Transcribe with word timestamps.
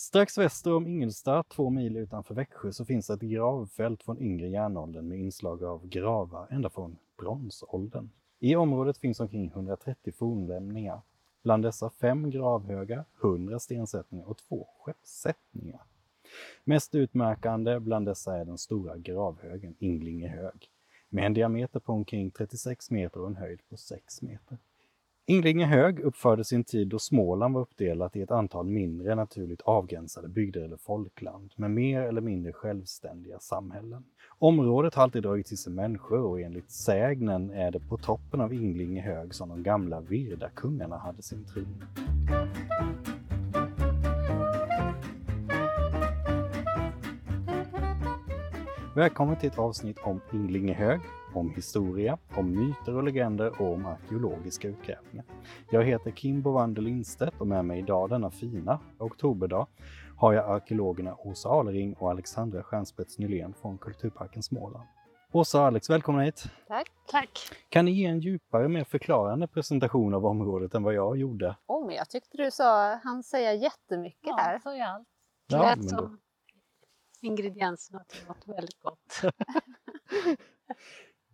Strax 0.00 0.38
väster 0.38 0.72
om 0.72 0.86
Ingelstad, 0.86 1.42
två 1.42 1.70
mil 1.70 1.96
utanför 1.96 2.34
Växjö, 2.34 2.72
så 2.72 2.84
finns 2.84 3.10
ett 3.10 3.20
gravfält 3.20 4.02
från 4.02 4.18
yngre 4.18 4.48
järnåldern 4.48 5.08
med 5.08 5.18
inslag 5.18 5.64
av 5.64 5.86
gravar 5.86 6.46
ända 6.50 6.70
från 6.70 6.96
bronsåldern. 7.18 8.10
I 8.38 8.56
området 8.56 8.98
finns 8.98 9.20
omkring 9.20 9.46
130 9.46 10.12
fornlämningar. 10.12 11.00
Bland 11.42 11.62
dessa 11.62 11.90
fem 11.90 12.30
gravhögar, 12.30 13.04
100 13.22 13.58
stensättningar 13.58 14.24
och 14.24 14.38
två 14.38 14.68
skeppssättningar. 14.78 15.82
Mest 16.64 16.94
utmärkande 16.94 17.80
bland 17.80 18.06
dessa 18.06 18.36
är 18.36 18.44
den 18.44 18.58
stora 18.58 18.96
gravhögen 18.96 19.76
Inglingehög 19.78 20.70
med 21.08 21.26
en 21.26 21.34
diameter 21.34 21.80
på 21.80 21.92
omkring 21.92 22.30
36 22.30 22.90
meter 22.90 23.20
och 23.20 23.26
en 23.26 23.36
höjd 23.36 23.60
på 23.68 23.76
6 23.76 24.22
meter. 24.22 24.58
Inglingehög 25.26 26.00
uppfördes 26.00 26.52
i 26.52 26.56
en 26.56 26.64
tid 26.64 26.88
då 26.88 26.98
Småland 26.98 27.54
var 27.54 27.60
uppdelat 27.60 28.16
i 28.16 28.22
ett 28.22 28.30
antal 28.30 28.66
mindre 28.66 29.14
naturligt 29.14 29.60
avgränsade 29.60 30.28
bygder 30.28 30.60
eller 30.60 30.76
folkland 30.76 31.52
med 31.56 31.70
mer 31.70 32.00
eller 32.00 32.20
mindre 32.20 32.52
självständiga 32.52 33.38
samhällen. 33.38 34.04
Området 34.38 34.94
har 34.94 35.02
alltid 35.02 35.22
dragit 35.22 35.46
till 35.46 35.58
sig 35.58 35.72
människor 35.72 36.20
och 36.20 36.40
enligt 36.40 36.70
sägnen 36.70 37.50
är 37.50 37.70
det 37.70 37.80
på 37.80 37.96
toppen 37.96 38.40
av 38.40 38.52
Inglingehög 38.52 39.34
som 39.34 39.48
de 39.48 39.62
gamla 39.62 40.00
Virda-kungarna 40.00 40.98
hade 40.98 41.22
sin 41.22 41.44
tron. 41.44 41.84
Välkommen 49.00 49.36
till 49.36 49.48
ett 49.48 49.58
avsnitt 49.58 49.98
om 49.98 50.20
Inglingehög, 50.32 51.00
om 51.34 51.50
historia, 51.50 52.18
om 52.36 52.50
myter 52.50 52.96
och 52.96 53.02
legender 53.02 53.60
och 53.60 53.72
om 53.72 53.86
arkeologiska 53.86 54.68
utgrävningar. 54.68 55.24
Jag 55.70 55.84
heter 55.84 56.10
Kim 56.10 56.42
Bovander 56.42 56.82
Lindstedt 56.82 57.40
och 57.40 57.46
med 57.46 57.64
mig 57.64 57.78
idag 57.78 58.10
denna 58.10 58.30
fina 58.30 58.80
oktoberdag 58.98 59.66
har 60.16 60.32
jag 60.32 60.50
arkeologerna 60.50 61.14
Åsa 61.14 61.48
Alering 61.48 61.94
och 61.94 62.10
Alexandra 62.10 62.62
Stjernspets 62.62 63.18
Nylén 63.18 63.54
från 63.54 63.78
Kulturparken 63.78 64.42
Småland. 64.42 64.84
Åsa 65.32 65.60
och 65.60 65.66
Alex, 65.66 65.90
välkomna 65.90 66.22
hit! 66.22 66.44
Tack! 66.68 66.88
Tack! 67.06 67.30
Kan 67.68 67.84
ni 67.84 67.90
ge 67.90 68.06
en 68.06 68.20
djupare, 68.20 68.68
mer 68.68 68.84
förklarande 68.84 69.48
presentation 69.48 70.14
av 70.14 70.26
området 70.26 70.74
än 70.74 70.82
vad 70.82 70.94
jag 70.94 71.16
gjorde? 71.16 71.56
Oh, 71.66 71.86
men 71.86 71.94
jag 71.94 72.10
tyckte 72.10 72.36
du 72.36 72.50
sa, 72.50 73.00
han 73.04 73.22
säger 73.22 73.52
jättemycket 73.52 74.20
ja, 74.22 74.36
här. 74.38 74.52
Ja, 74.52 74.60
sa 74.60 74.76
jag 74.76 74.88
allt. 74.88 75.08
Ja, 75.82 75.88
som 75.88 76.18
ingredienserna 77.20 78.04
till 78.04 78.26
något 78.26 78.48
väldigt 78.48 78.80
gott. 78.80 79.20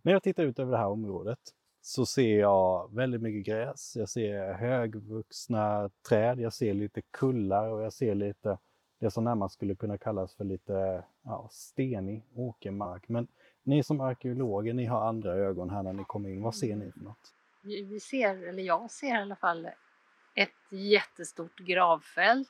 När 0.01 0.11
jag 0.11 0.23
tittar 0.23 0.43
ut 0.43 0.59
över 0.59 0.71
det 0.71 0.77
här 0.77 0.87
området 0.87 1.39
så 1.81 2.05
ser 2.05 2.39
jag 2.39 2.95
väldigt 2.95 3.21
mycket 3.21 3.45
gräs. 3.45 3.95
Jag 3.95 4.09
ser 4.09 4.53
högvuxna 4.53 5.89
träd, 6.09 6.39
jag 6.39 6.53
ser 6.53 6.73
lite 6.73 7.01
kullar 7.01 7.67
och 7.67 7.83
jag 7.83 7.93
ser 7.93 8.15
lite 8.15 8.57
det 8.99 9.11
som 9.11 9.23
närmast 9.23 9.53
skulle 9.53 9.75
kunna 9.75 9.97
kallas 9.97 10.35
för 10.35 10.43
lite 10.43 11.03
ja, 11.23 11.49
stenig 11.51 12.23
åkermark. 12.35 13.09
Men 13.09 13.27
ni 13.63 13.83
som 13.83 14.01
arkeologer, 14.01 14.73
ni 14.73 14.85
har 14.85 15.07
andra 15.07 15.33
ögon 15.33 15.69
här 15.69 15.83
när 15.83 15.93
ni 15.93 16.03
kommer 16.03 16.29
in. 16.29 16.41
Vad 16.41 16.55
ser 16.55 16.75
ni 16.75 16.91
för 16.91 16.99
något? 16.99 17.33
Vi 17.61 17.99
ser, 17.99 18.47
eller 18.47 18.63
jag 18.63 18.91
ser 18.91 19.07
i 19.07 19.21
alla 19.21 19.35
fall, 19.35 19.69
ett 20.35 20.71
jättestort 20.71 21.59
gravfält 21.59 22.49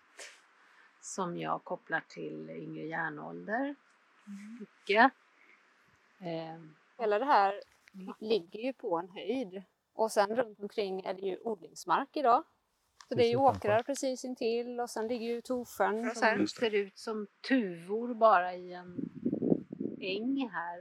som 1.07 1.37
jag 1.37 1.63
kopplar 1.63 2.03
till 2.07 2.49
yngre 2.49 2.83
järnålder. 2.85 3.75
Mycket. 4.59 5.11
Eh, 6.19 6.61
Hela 6.97 7.19
det 7.19 7.25
här 7.25 7.61
ligger 8.19 8.59
ju 8.59 8.73
på 8.73 8.97
en 8.97 9.09
höjd 9.09 9.63
och 9.93 10.11
sen 10.11 10.35
runt 10.35 10.59
omkring 10.59 11.01
är 11.05 11.13
det 11.13 11.21
ju 11.21 11.37
odlingsmark 11.43 12.17
idag. 12.17 12.43
Så 13.07 13.15
det 13.15 13.25
är 13.25 13.29
ju 13.29 13.35
åkrar 13.35 13.83
precis 13.83 14.25
intill 14.25 14.79
och 14.79 14.89
sen 14.89 15.07
ligger 15.07 15.27
ju 15.27 15.41
Torsjön. 15.41 16.15
Som 16.15 16.47
ser 16.47 16.75
ut 16.75 16.97
som 16.97 17.27
tuvor 17.47 18.13
bara 18.13 18.55
i 18.55 18.73
en 18.73 18.97
äng 20.01 20.49
här. 20.49 20.79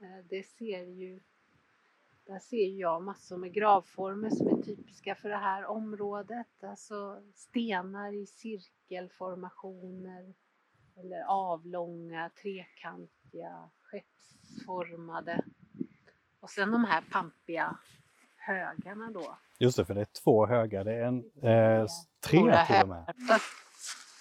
Eh, 0.00 0.24
det 0.28 0.42
ser 0.42 0.82
ju, 0.84 1.20
där 2.26 2.38
ser 2.38 2.80
jag 2.80 3.02
massor 3.02 3.36
med 3.36 3.52
gravformer 3.52 4.30
som 4.30 4.48
är 4.48 4.62
typiska 4.62 5.14
för 5.14 5.28
det 5.28 5.36
här 5.36 5.64
området. 5.64 6.64
Alltså 6.64 7.22
stenar 7.34 8.12
i 8.12 8.26
cirkelformationer 8.26 10.34
eller 10.96 11.24
avlånga, 11.26 12.30
trekantiga, 12.42 13.70
skeppsformade. 13.82 15.44
Och 16.40 16.50
sen 16.50 16.70
de 16.70 16.84
här 16.84 17.04
pampiga 17.10 17.78
högarna 18.36 19.10
då. 19.10 19.38
Just 19.58 19.76
det, 19.76 19.84
för 19.84 19.94
det 19.94 20.00
är 20.00 20.22
två 20.24 20.46
högar. 20.46 20.84
Det 20.84 20.94
är 20.94 21.04
en, 21.04 21.30
eh, 21.42 21.86
tre 22.20 22.66
till 22.66 22.82
och 22.82 22.88
med. 22.88 23.14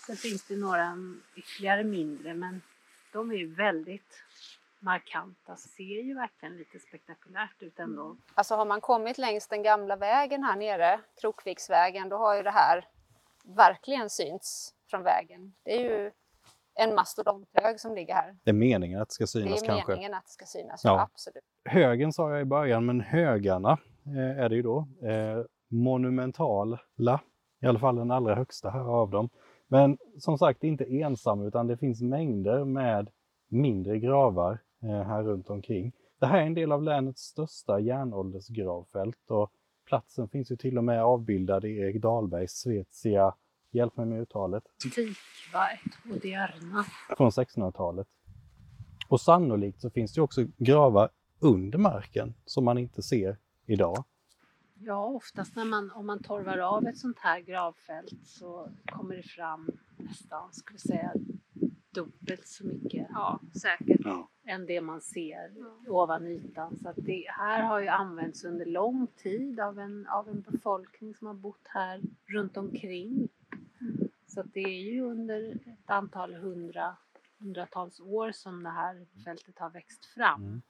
Sen 0.06 0.16
finns 0.16 0.48
det 0.48 0.58
några 0.58 0.98
ytterligare 1.36 1.84
mindre 1.84 2.34
men 2.34 2.62
de 3.12 3.32
är 3.32 3.46
väldigt 3.46 4.24
markanta. 4.84 5.56
Ser 5.56 6.04
ju 6.04 6.16
verkligen 6.16 6.58
lite 6.58 6.80
spektakulärt 6.80 7.62
ut 7.62 7.80
ändå. 7.80 8.18
Alltså 8.34 8.56
har 8.56 8.66
man 8.66 8.82
kommit 8.82 9.18
längs 9.18 9.48
den 9.48 9.64
gamla 9.64 9.96
vägen 9.96 10.44
här 10.44 10.56
nere, 10.56 11.00
Krokviksvägen, 11.22 12.10
då 12.10 12.18
har 12.18 12.36
ju 12.36 12.44
det 12.44 12.52
här 12.52 12.88
verkligen 13.44 14.10
synts 14.10 14.74
från 14.90 15.04
vägen. 15.04 15.54
Det 15.64 15.76
är 15.76 15.80
ju 15.80 16.12
en 16.76 16.96
mastodonthög 16.96 17.80
som 17.80 17.96
ligger 17.96 18.14
här. 18.14 18.38
Det 18.44 18.50
är 18.50 18.54
meningen 18.54 19.02
att 19.02 19.10
det 19.10 19.14
ska 19.14 19.28
synas 19.28 19.50
kanske? 19.50 19.66
Det 19.66 19.72
är 19.72 19.76
kanske. 19.76 19.92
meningen 19.92 20.14
att 20.14 20.26
det 20.26 20.32
ska 20.32 20.46
synas, 20.46 20.82
ja. 20.84 21.02
absolut. 21.02 21.44
Högen 21.66 22.14
sa 22.14 22.32
jag 22.32 22.42
i 22.42 22.46
början, 22.46 22.86
men 22.86 23.02
högarna 23.02 23.78
eh, 24.06 24.44
är 24.44 24.50
det 24.50 24.56
ju 24.56 24.62
då. 24.62 24.88
Eh, 25.02 25.46
monumentala, 25.68 26.80
i 27.62 27.68
alla 27.68 27.80
fall 27.80 27.96
den 27.96 28.12
allra 28.12 28.36
högsta 28.36 28.70
här 28.70 28.90
av 28.90 29.10
dem. 29.10 29.30
Men 29.68 29.98
som 30.20 30.38
sagt, 30.38 30.64
inte 30.64 30.84
ensam 30.84 31.48
utan 31.48 31.68
det 31.68 31.78
finns 31.78 32.02
mängder 32.02 32.66
med 32.66 33.10
mindre 33.48 34.00
gravar 34.00 34.60
här 34.90 35.24
runt 35.24 35.50
omkring. 35.50 35.92
Det 36.20 36.26
här 36.26 36.38
är 36.38 36.46
en 36.46 36.54
del 36.54 36.72
av 36.72 36.84
länets 36.84 37.22
största 37.22 37.80
järnåldersgravfält 37.80 39.32
och 39.32 39.52
platsen 39.86 40.30
finns 40.30 40.52
ju 40.52 40.56
till 40.56 40.78
och 40.78 40.84
med 40.84 41.04
avbildad 41.04 41.66
i 41.66 41.78
Erik 41.78 42.02
Dahlbergs 42.02 42.52
Svezia 42.52 43.34
Hjälp 43.74 43.98
mig 43.98 44.06
med 44.06 44.22
uttalet. 44.22 44.64
Dikverk 44.84 46.12
och 46.12 46.20
Diarna. 46.20 46.86
Från 47.18 47.30
1600-talet. 47.30 48.08
Och 49.08 49.22
sannolikt 49.22 49.82
så 49.82 49.90
finns 49.90 50.14
det 50.14 50.22
också 50.22 50.46
gravar 50.58 51.10
under 51.40 51.78
marken 51.78 52.34
som 52.46 52.66
man 52.66 52.78
inte 52.78 53.02
ser 53.02 53.38
idag. 53.66 54.04
Ja, 54.76 55.06
oftast 55.06 55.56
när 55.56 55.66
man, 55.66 55.92
om 55.92 56.06
man 56.06 56.24
torvar 56.24 56.58
av 56.58 56.88
ett 56.88 56.98
sånt 56.98 57.20
här 57.20 57.40
gravfält 57.40 58.28
så 58.28 58.70
kommer 58.86 59.16
det 59.16 59.24
fram 59.24 59.70
nästan, 59.98 60.54
skulle 60.54 60.80
säga, 60.80 61.14
dubbelt 61.94 62.48
så 62.48 62.66
mycket 62.66 63.08
ja, 63.10 63.40
säkert. 63.62 64.02
Ja. 64.06 64.30
än 64.46 64.66
det 64.66 64.82
man 64.82 65.02
ser 65.02 65.52
ja. 65.56 65.92
ovan 65.92 66.28
ytan. 66.28 66.78
Så 66.78 66.94
det 66.96 67.26
här 67.28 67.64
har 67.64 67.80
ju 67.80 67.88
använts 67.88 68.44
under 68.44 68.66
lång 68.66 69.08
tid 69.08 69.60
av 69.60 69.80
en, 69.80 70.08
av 70.08 70.30
en 70.30 70.42
befolkning 70.42 71.16
som 71.16 71.28
har 71.28 71.34
bott 71.34 71.68
här 71.68 72.02
runt 72.26 72.58
omkring. 72.58 73.30
Så 74.28 74.44
det 74.44 74.64
är 74.64 74.94
ju 74.94 75.02
under 75.02 75.52
ett 75.52 75.90
antal 75.90 76.34
hundra, 76.34 76.96
hundratals 77.40 78.00
år 78.00 78.32
som 78.32 78.64
det 78.64 78.70
här 78.70 79.06
fältet 79.26 79.60
har 79.60 79.70
växt 79.70 80.06
fram. 80.06 80.42
Mm. 80.42 80.62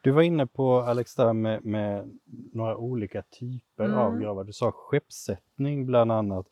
Du 0.00 0.10
var 0.10 0.22
inne 0.22 0.46
på 0.46 0.80
Alex 0.80 1.14
där 1.14 1.32
med, 1.32 1.64
med 1.64 2.18
några 2.52 2.76
olika 2.76 3.22
typer 3.22 3.84
mm. 3.84 3.98
av 3.98 4.18
gravar. 4.18 4.44
Du 4.44 4.52
sa 4.52 4.72
skeppssättning 4.72 5.86
bland 5.86 6.12
annat. 6.12 6.46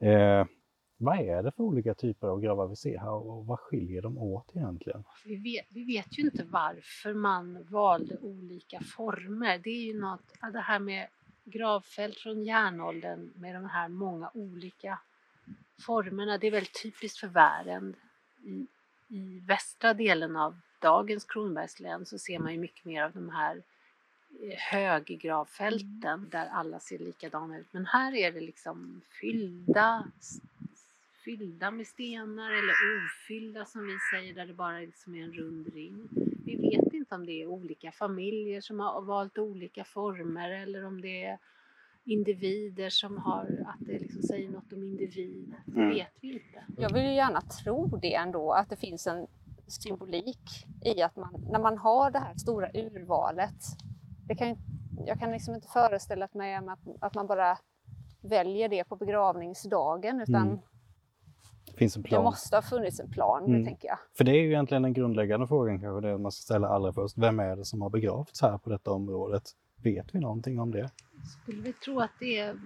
Eh, 0.00 0.46
vad 1.00 1.18
är 1.18 1.42
det 1.42 1.52
för 1.52 1.62
olika 1.62 1.94
typer 1.94 2.26
av 2.26 2.40
gravar 2.40 2.66
vi 2.66 2.76
ser 2.76 2.98
här 2.98 3.10
och 3.10 3.46
vad 3.46 3.58
skiljer 3.58 4.02
de 4.02 4.18
åt 4.18 4.56
egentligen? 4.56 5.04
Vi 5.24 5.36
vet, 5.36 5.66
vi 5.68 5.84
vet 5.84 6.18
ju 6.18 6.22
inte 6.22 6.44
varför 6.44 7.14
man 7.14 7.66
valde 7.68 8.18
olika 8.18 8.80
former. 8.80 9.58
Det 9.58 9.70
är 9.70 9.84
ju 9.84 10.00
något, 10.00 10.22
det 10.52 10.60
här 10.60 10.78
med 10.78 11.06
gravfält 11.44 12.18
från 12.18 12.44
järnåldern 12.44 13.32
med 13.36 13.54
de 13.54 13.64
här 13.64 13.88
många 13.88 14.30
olika 14.34 14.98
formerna. 15.78 16.38
Det 16.38 16.46
är 16.46 16.50
väldigt 16.50 16.82
typiskt 16.82 17.18
för 17.18 17.26
Värend. 17.26 17.96
I, 18.44 18.66
I 19.08 19.40
västra 19.40 19.94
delen 19.94 20.36
av 20.36 20.56
dagens 20.80 21.24
Kronobergslän 21.24 22.06
så 22.06 22.18
ser 22.18 22.38
man 22.38 22.52
ju 22.52 22.58
mycket 22.58 22.84
mer 22.84 23.02
av 23.02 23.12
de 23.12 23.30
här 23.30 23.62
eh, 24.42 24.58
höggravfälten 24.58 26.18
mm. 26.18 26.28
där 26.30 26.46
alla 26.46 26.80
ser 26.80 26.98
likadana 26.98 27.58
ut. 27.58 27.66
Men 27.70 27.86
här 27.86 28.14
är 28.14 28.32
det 28.32 28.40
liksom 28.40 29.00
fyllda, 29.20 30.06
fyllda 31.30 31.70
med 31.70 31.86
stenar 31.86 32.50
eller 32.50 32.74
ofyllda 33.04 33.64
som 33.64 33.86
vi 33.86 33.96
säger 34.12 34.34
där 34.34 34.46
det 34.46 34.54
bara 34.54 34.78
liksom 34.78 35.14
är 35.14 35.24
en 35.24 35.32
rund 35.32 35.66
ring. 35.74 36.08
Vi 36.44 36.56
vet 36.56 36.92
inte 36.92 37.14
om 37.14 37.26
det 37.26 37.42
är 37.42 37.46
olika 37.46 37.92
familjer 37.92 38.60
som 38.60 38.80
har 38.80 39.02
valt 39.02 39.38
olika 39.38 39.84
former 39.84 40.50
eller 40.50 40.84
om 40.84 41.00
det 41.00 41.24
är 41.24 41.38
individer 42.04 42.90
som 42.90 43.18
har, 43.18 43.64
att 43.66 43.86
det 43.86 43.98
liksom 43.98 44.22
säger 44.22 44.50
något 44.50 44.72
om 44.72 44.82
individ. 44.82 45.54
Det 45.66 45.80
mm. 45.80 45.94
vet 45.94 46.12
vi 46.20 46.32
inte. 46.32 46.64
Jag 46.78 46.92
vill 46.92 47.02
ju 47.02 47.14
gärna 47.14 47.40
tro 47.40 47.86
det 47.86 48.14
ändå, 48.14 48.52
att 48.52 48.70
det 48.70 48.76
finns 48.76 49.06
en 49.06 49.26
symbolik 49.66 50.66
i 50.84 51.02
att 51.02 51.16
man, 51.16 51.46
när 51.50 51.60
man 51.60 51.78
har 51.78 52.10
det 52.10 52.18
här 52.18 52.34
stora 52.34 52.68
urvalet, 52.74 53.64
det 54.26 54.34
kan, 54.34 54.56
jag 55.06 55.18
kan 55.18 55.32
liksom 55.32 55.54
inte 55.54 55.68
föreställa 55.68 56.28
mig 56.32 56.54
att, 56.54 56.78
att 57.00 57.14
man 57.14 57.26
bara 57.26 57.58
väljer 58.20 58.68
det 58.68 58.84
på 58.84 58.96
begravningsdagen 58.96 60.20
utan 60.20 60.46
mm. 60.46 60.58
Finns 61.80 61.96
en 61.96 62.02
plan. 62.02 62.20
Det 62.20 62.24
måste 62.24 62.56
ha 62.56 62.62
funnits 62.62 63.00
en 63.00 63.10
plan, 63.10 63.44
mm. 63.44 63.64
tänker 63.64 63.88
jag. 63.88 63.98
För 64.16 64.24
det 64.24 64.30
är 64.30 64.42
ju 64.42 64.46
egentligen 64.46 64.82
den 64.82 64.92
grundläggande 64.92 65.46
frågan 65.46 65.80
kanske, 65.80 66.08
det 66.08 66.18
man 66.18 66.32
ska 66.32 66.40
ställa 66.42 66.68
allra 66.68 66.92
först. 66.92 67.18
Vem 67.18 67.40
är 67.40 67.56
det 67.56 67.64
som 67.64 67.82
har 67.82 67.90
begravts 67.90 68.42
här 68.42 68.58
på 68.58 68.70
detta 68.70 68.90
området? 68.90 69.42
Vet 69.82 70.14
vi 70.14 70.20
någonting 70.20 70.60
om 70.60 70.70
det? 70.70 70.90
Skulle 71.42 71.62
vi 71.62 71.72
tro 71.72 72.00
att 72.00 72.10
det 72.18 72.38
är 72.38 72.56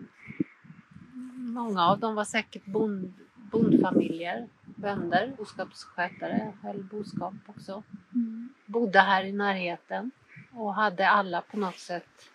Många 1.36 1.86
av 1.86 2.00
dem 2.00 2.14
var 2.14 2.24
säkert 2.24 2.64
bond, 2.64 3.12
bondfamiljer, 3.34 4.48
bönder, 4.64 5.34
boskapsskötare, 5.38 6.52
höll 6.62 6.82
boskap 6.82 7.34
också. 7.46 7.82
Mm. 8.14 8.48
Bodde 8.66 8.98
här 8.98 9.24
i 9.24 9.32
närheten 9.32 10.10
och 10.52 10.74
hade 10.74 11.08
alla 11.08 11.40
på 11.40 11.56
något 11.56 11.78
sätt 11.78 12.30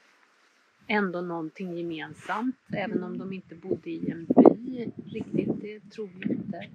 ändå 0.87 1.21
någonting 1.21 1.77
gemensamt, 1.77 2.55
även 2.73 3.03
om 3.03 3.17
de 3.17 3.33
inte 3.33 3.55
bodde 3.55 3.89
i 3.89 4.11
en 4.11 4.27
riktigt. 4.85 5.61
Det 5.61 5.79
tror 5.91 6.09
vi 6.15 6.33
inte 6.33 6.67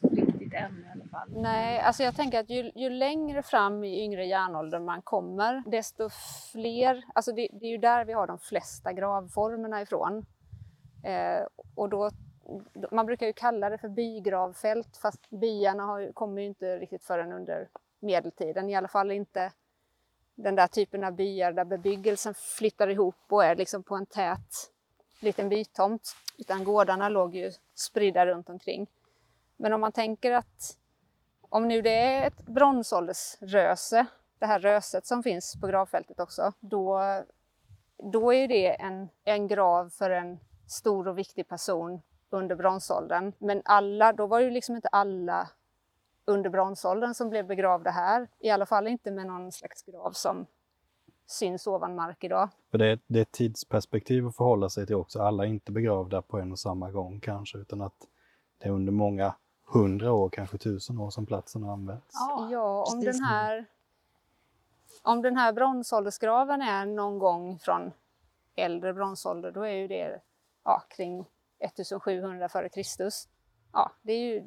riktigt 0.00 0.54
än 0.54 0.84
i 0.84 0.92
alla 0.94 1.04
fall. 1.04 1.28
Nej, 1.36 1.80
alltså 1.80 2.02
jag 2.02 2.16
tänker 2.16 2.40
att 2.40 2.50
ju, 2.50 2.72
ju 2.74 2.90
längre 2.90 3.42
fram 3.42 3.84
i 3.84 4.00
yngre 4.00 4.26
järnåldern 4.26 4.84
man 4.84 5.02
kommer, 5.02 5.62
desto 5.66 6.08
fler, 6.52 7.04
alltså 7.14 7.32
det, 7.32 7.48
det, 7.52 7.66
är 7.66 7.70
ju 7.70 7.78
där 7.78 8.04
vi 8.04 8.12
har 8.12 8.26
de 8.26 8.38
flesta 8.38 8.92
gravformerna 8.92 9.82
ifrån. 9.82 10.26
Eh, 11.04 11.46
och 11.74 11.88
då, 11.88 12.10
man 12.90 13.06
brukar 13.06 13.26
ju 13.26 13.32
kalla 13.32 13.70
det 13.70 13.78
för 13.78 13.88
bygravfält, 13.88 14.96
fast 14.96 15.30
byarna 15.30 15.82
har, 15.82 16.12
kommer 16.12 16.40
ju 16.42 16.48
inte 16.48 16.78
riktigt 16.78 17.04
förrän 17.04 17.32
under 17.32 17.68
medeltiden, 18.00 18.70
i 18.70 18.74
alla 18.74 18.88
fall 18.88 19.10
inte 19.10 19.52
den 20.34 20.54
där 20.54 20.66
typen 20.66 21.04
av 21.04 21.12
byar 21.12 21.52
där 21.52 21.64
bebyggelsen 21.64 22.34
flyttar 22.34 22.88
ihop 22.88 23.16
och 23.28 23.44
är 23.44 23.56
liksom 23.56 23.82
på 23.82 23.96
en 23.96 24.06
tät 24.06 24.73
liten 25.24 25.48
bytomt, 25.48 26.16
utan 26.38 26.64
gårdarna 26.64 27.08
låg 27.08 27.34
ju 27.34 27.52
spridda 27.74 28.26
runt 28.26 28.48
omkring. 28.48 28.86
Men 29.56 29.72
om 29.72 29.80
man 29.80 29.92
tänker 29.92 30.32
att 30.32 30.76
om 31.40 31.68
nu 31.68 31.82
det 31.82 31.90
är 31.90 32.26
ett 32.26 32.46
bronsåldersröse, 32.46 34.06
det 34.38 34.46
här 34.46 34.58
röset 34.58 35.06
som 35.06 35.22
finns 35.22 35.60
på 35.60 35.66
gravfältet 35.66 36.20
också, 36.20 36.52
då, 36.60 37.00
då 38.12 38.34
är 38.34 38.48
det 38.48 38.80
en, 38.80 39.08
en 39.24 39.48
grav 39.48 39.90
för 39.90 40.10
en 40.10 40.38
stor 40.66 41.08
och 41.08 41.18
viktig 41.18 41.48
person 41.48 42.02
under 42.30 42.56
bronsåldern. 42.56 43.32
Men 43.38 43.62
alla, 43.64 44.12
då 44.12 44.26
var 44.26 44.38
det 44.38 44.44
ju 44.44 44.50
liksom 44.50 44.76
inte 44.76 44.88
alla 44.88 45.50
under 46.24 46.50
bronsåldern 46.50 47.14
som 47.14 47.30
blev 47.30 47.46
begravda 47.46 47.90
här. 47.90 48.28
I 48.38 48.50
alla 48.50 48.66
fall 48.66 48.86
inte 48.86 49.10
med 49.10 49.26
någon 49.26 49.52
slags 49.52 49.82
grav 49.82 50.12
som 50.12 50.46
syns 51.26 51.66
ovan 51.66 51.94
mark 51.94 52.24
idag. 52.24 52.48
För 52.70 52.78
det 52.78 52.86
är, 52.86 52.98
det 53.06 53.18
är 53.18 53.22
ett 53.22 53.32
tidsperspektiv 53.32 54.26
att 54.26 54.36
förhålla 54.36 54.68
sig 54.68 54.86
till 54.86 54.96
också. 54.96 55.22
Alla 55.22 55.44
är 55.44 55.48
inte 55.48 55.72
begravda 55.72 56.22
på 56.22 56.38
en 56.38 56.52
och 56.52 56.58
samma 56.58 56.90
gång 56.90 57.20
kanske, 57.20 57.58
utan 57.58 57.80
att 57.80 57.96
det 58.58 58.68
är 58.68 58.72
under 58.72 58.92
många 58.92 59.34
hundra 59.66 60.12
år, 60.12 60.28
kanske 60.28 60.58
tusen 60.58 60.98
år 60.98 61.10
som 61.10 61.26
platsen 61.26 61.62
har 61.62 61.72
använts. 61.72 62.06
Ja, 62.12 62.48
ja 62.50 62.84
om, 62.92 63.00
den 63.00 63.20
här, 63.20 63.64
om 65.02 65.22
den 65.22 65.36
här 65.36 65.52
bronsåldersgraven 65.52 66.62
är 66.62 66.86
någon 66.86 67.18
gång 67.18 67.58
från 67.58 67.92
äldre 68.56 68.94
bronsålder, 68.94 69.52
då 69.52 69.62
är 69.62 69.74
ju 69.74 69.88
det 69.88 70.20
ja, 70.64 70.82
kring 70.88 71.26
1700 71.58 72.46
f.Kr. 72.46 73.10
Ja, 73.72 73.92
det, 74.02 74.12
är 74.12 74.18
ju, 74.18 74.42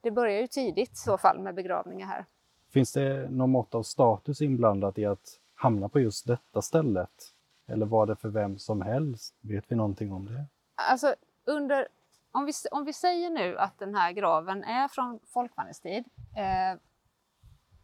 det 0.00 0.10
börjar 0.10 0.40
ju 0.40 0.46
tidigt 0.46 0.92
i 0.92 0.96
så 0.96 1.18
fall 1.18 1.40
med 1.40 1.54
begravningar 1.54 2.06
här. 2.06 2.24
Finns 2.70 2.92
det 2.92 3.30
någon 3.30 3.50
mått 3.50 3.74
av 3.74 3.82
status 3.82 4.40
inblandat 4.42 4.98
i 4.98 5.04
att 5.04 5.40
hamna 5.58 5.88
på 5.88 6.00
just 6.00 6.26
detta 6.26 6.62
stället? 6.62 7.34
Eller 7.66 7.86
var 7.86 8.06
det 8.06 8.16
för 8.16 8.28
vem 8.28 8.58
som 8.58 8.82
helst? 8.82 9.34
Vet 9.40 9.64
vi 9.68 9.76
någonting 9.76 10.12
om 10.12 10.26
det? 10.26 10.46
Alltså, 10.74 11.14
under, 11.44 11.88
om, 12.32 12.44
vi, 12.44 12.52
om 12.70 12.84
vi 12.84 12.92
säger 12.92 13.30
nu 13.30 13.58
att 13.58 13.78
den 13.78 13.94
här 13.94 14.12
graven 14.12 14.64
är 14.64 14.88
från 14.88 15.20
folkvandringstid, 15.26 16.04
eh, 16.36 16.80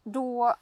då 0.03 0.55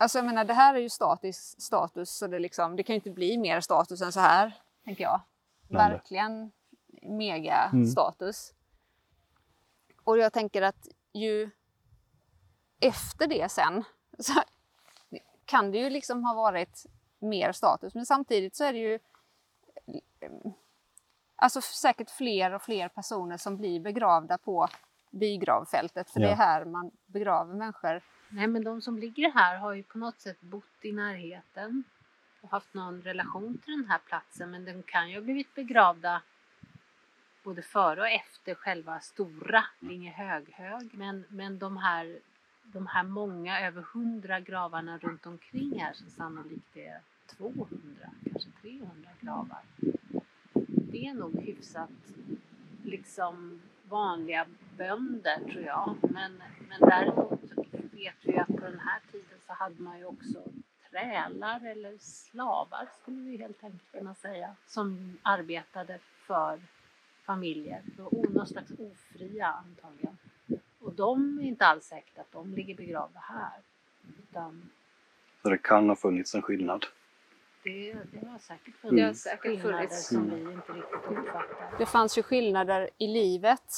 Alltså 0.00 0.18
jag 0.18 0.24
menar, 0.24 0.44
det 0.44 0.54
här 0.54 0.74
är 0.74 0.78
ju 0.78 0.88
status, 0.88 1.60
status 1.60 2.10
så 2.10 2.26
det, 2.26 2.38
liksom, 2.38 2.76
det 2.76 2.82
kan 2.82 2.94
ju 2.94 2.98
inte 2.98 3.10
bli 3.10 3.38
mer 3.38 3.60
status 3.60 4.02
än 4.02 4.12
så 4.12 4.20
här, 4.20 4.52
tänker 4.84 5.04
jag 5.04 5.20
verkligen 5.68 6.50
mega 7.02 7.70
mm. 7.72 7.86
status. 7.86 8.54
Och 10.04 10.18
jag 10.18 10.32
tänker 10.32 10.62
att 10.62 10.88
ju 11.12 11.50
efter 12.80 13.26
det 13.26 13.48
sen 13.48 13.84
så 14.18 14.32
kan 15.48 15.70
det 15.70 15.78
ju 15.78 15.90
liksom 15.90 16.24
ha 16.24 16.34
varit 16.34 16.86
mer 17.18 17.52
status. 17.52 17.94
Men 17.94 18.06
samtidigt 18.06 18.56
så 18.56 18.64
är 18.64 18.72
det 18.72 18.78
ju 18.78 18.98
alltså 21.36 21.60
säkert 21.60 22.10
fler 22.10 22.54
och 22.54 22.62
fler 22.62 22.88
personer 22.88 23.36
som 23.36 23.56
blir 23.56 23.80
begravda 23.80 24.38
på 24.38 24.68
bygravfältet. 25.10 26.10
För 26.10 26.20
ja. 26.20 26.26
det 26.26 26.32
är 26.32 26.36
här 26.36 26.64
man 26.64 26.90
begraver 27.06 27.54
människor. 27.54 28.02
Nej 28.28 28.46
men 28.46 28.64
de 28.64 28.82
som 28.82 28.98
ligger 28.98 29.30
här 29.30 29.56
har 29.56 29.72
ju 29.72 29.82
på 29.82 29.98
något 29.98 30.20
sätt 30.20 30.40
bott 30.40 30.84
i 30.84 30.92
närheten 30.92 31.84
och 32.40 32.50
haft 32.50 32.74
någon 32.74 33.02
relation 33.02 33.58
till 33.64 33.76
den 33.76 33.90
här 33.90 33.98
platsen 33.98 34.50
men 34.50 34.64
de 34.64 34.82
kan 34.82 35.10
ju 35.10 35.14
ha 35.16 35.22
blivit 35.22 35.54
begravda 35.54 36.22
både 37.42 37.62
före 37.62 38.00
och 38.00 38.08
efter 38.08 38.54
själva 38.54 39.00
stora 39.00 39.64
Lingehöghög. 39.78 40.90
Men, 40.94 41.24
men 41.28 41.58
de, 41.58 41.76
här, 41.76 42.18
de 42.72 42.86
här 42.86 43.02
många, 43.02 43.60
över 43.60 43.82
hundra 43.82 44.40
gravarna 44.40 44.98
runt 44.98 45.26
omkring 45.26 45.80
här 45.80 45.92
som 45.92 46.10
sannolikt 46.10 46.76
är 46.76 47.00
200, 47.26 47.66
kanske 48.30 48.50
300 48.62 49.10
gravar. 49.20 49.62
Det 50.92 51.06
är 51.06 51.14
nog 51.14 51.40
hyfsat 51.40 51.90
liksom 52.84 53.60
vanliga 53.88 54.46
bönder 54.76 55.50
tror 55.52 55.64
jag. 55.64 55.96
Men, 56.02 56.42
men 56.68 56.80
däremot 56.80 57.42
vet 57.92 58.14
vi 58.22 58.38
att 58.38 58.48
på 58.48 58.60
den 58.60 58.80
här 58.80 59.00
tiden 59.12 59.38
så 59.46 59.52
hade 59.52 59.82
man 59.82 59.98
ju 59.98 60.04
också 60.04 60.42
trälar 60.90 61.66
eller 61.66 61.98
slavar 61.98 62.88
skulle 63.02 63.20
vi 63.20 63.36
helt 63.36 63.64
enkelt 63.64 63.92
kunna 63.92 64.14
säga 64.14 64.54
som 64.66 65.18
arbetade 65.22 65.98
för 66.26 66.60
familjer, 67.22 67.82
för 67.96 68.32
någon 68.34 68.46
slags 68.46 68.70
ofria 68.70 69.46
antagligen. 69.46 70.18
De 70.98 71.38
är 71.38 71.42
inte 71.42 71.66
alls 71.66 71.84
säkert 71.84 72.18
att 72.18 72.32
de 72.32 72.54
ligger 72.54 72.74
begravda 72.74 73.20
här. 73.20 73.60
Utan 74.18 74.70
så 75.42 75.48
det 75.48 75.58
kan 75.58 75.88
ha 75.88 75.96
funnits 75.96 76.34
en 76.34 76.42
skillnad? 76.42 76.86
Det, 77.64 77.92
det 77.92 78.26
har 78.26 78.38
säkert 78.38 78.74
funnits 78.74 79.02
mm. 79.02 79.14
säkert 79.14 79.40
skillnader 79.42 79.78
funnits. 79.78 80.08
som 80.08 80.30
vi 80.30 80.40
inte 80.40 80.72
riktigt 80.72 81.18
uppfattar. 81.18 81.78
Det 81.78 81.86
fanns 81.86 82.18
ju 82.18 82.22
skillnader 82.22 82.90
i 82.98 83.06
livet 83.06 83.72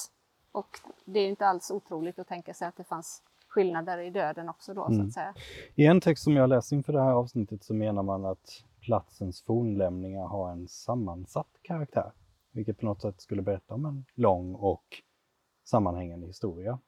och 0.52 0.78
det 1.04 1.20
är 1.20 1.28
inte 1.28 1.46
alls 1.46 1.70
otroligt 1.70 2.18
att 2.18 2.28
tänka 2.28 2.54
sig 2.54 2.68
att 2.68 2.76
det 2.76 2.84
fanns 2.84 3.22
skillnader 3.48 3.98
i 3.98 4.10
döden 4.10 4.48
också 4.48 4.74
då 4.74 4.86
mm. 4.86 4.98
så 4.98 5.06
att 5.06 5.12
säga. 5.12 5.34
I 5.74 5.86
en 5.86 6.00
text 6.00 6.24
som 6.24 6.36
jag 6.36 6.48
läst 6.48 6.72
inför 6.72 6.92
det 6.92 7.02
här 7.02 7.12
avsnittet 7.12 7.64
så 7.64 7.74
menar 7.74 8.02
man 8.02 8.24
att 8.24 8.64
platsens 8.80 9.42
fornlämningar 9.42 10.26
har 10.26 10.52
en 10.52 10.68
sammansatt 10.68 11.58
karaktär, 11.62 12.12
vilket 12.52 12.78
på 12.78 12.86
något 12.86 13.02
sätt 13.02 13.20
skulle 13.20 13.42
berätta 13.42 13.74
om 13.74 13.84
en 13.84 14.04
lång 14.14 14.54
och 14.54 15.02
sammanhängande 15.64 16.26
historia. 16.26 16.78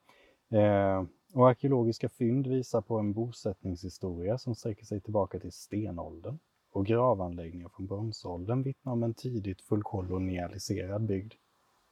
Eh, 0.52 1.04
och 1.34 1.48
arkeologiska 1.48 2.08
fynd 2.08 2.46
visar 2.46 2.80
på 2.80 2.98
en 2.98 3.12
bosättningshistoria 3.12 4.38
som 4.38 4.54
sträcker 4.54 4.84
sig 4.84 5.00
tillbaka 5.00 5.38
till 5.38 5.52
stenåldern 5.52 6.38
och 6.72 6.86
gravanläggningar 6.86 7.68
från 7.68 7.86
bronsåldern 7.86 8.62
vittnar 8.62 8.92
om 8.92 9.02
en 9.02 9.14
tidigt 9.14 9.62
fullkolonialiserad 9.62 11.02
bygd. 11.02 11.34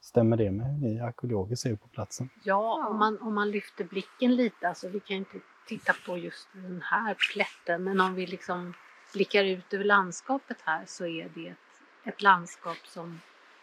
Stämmer 0.01 0.37
det 0.37 0.51
med 0.51 0.67
hur 0.67 0.89
ni 0.89 1.01
arkeologer 1.01 1.57
ser 1.57 1.77
på 1.77 1.89
platsen? 1.89 2.29
Ja, 2.45 2.89
om 2.91 2.99
man, 2.99 3.19
om 3.21 3.35
man 3.35 3.51
lyfter 3.51 3.85
blicken 3.85 4.37
lite, 4.37 4.69
alltså 4.69 4.89
vi 4.89 5.01
kan 5.01 5.17
inte 5.17 5.41
titta 5.69 5.93
på 6.07 6.19
just 6.19 6.49
den 6.53 6.83
här 6.85 7.17
plätten, 7.33 7.85
men 7.85 8.01
om 8.01 8.15
vi 8.15 8.27
liksom 8.27 8.75
blickar 9.13 9.45
ut 9.45 9.75
över 9.75 9.85
landskapet 9.85 10.57
här 10.65 10.85
så 10.87 11.07
är 11.07 11.31
det 11.35 11.49
ett, 11.49 11.57
ett 12.05 12.23
landskap 12.23 12.79
som 12.87 13.21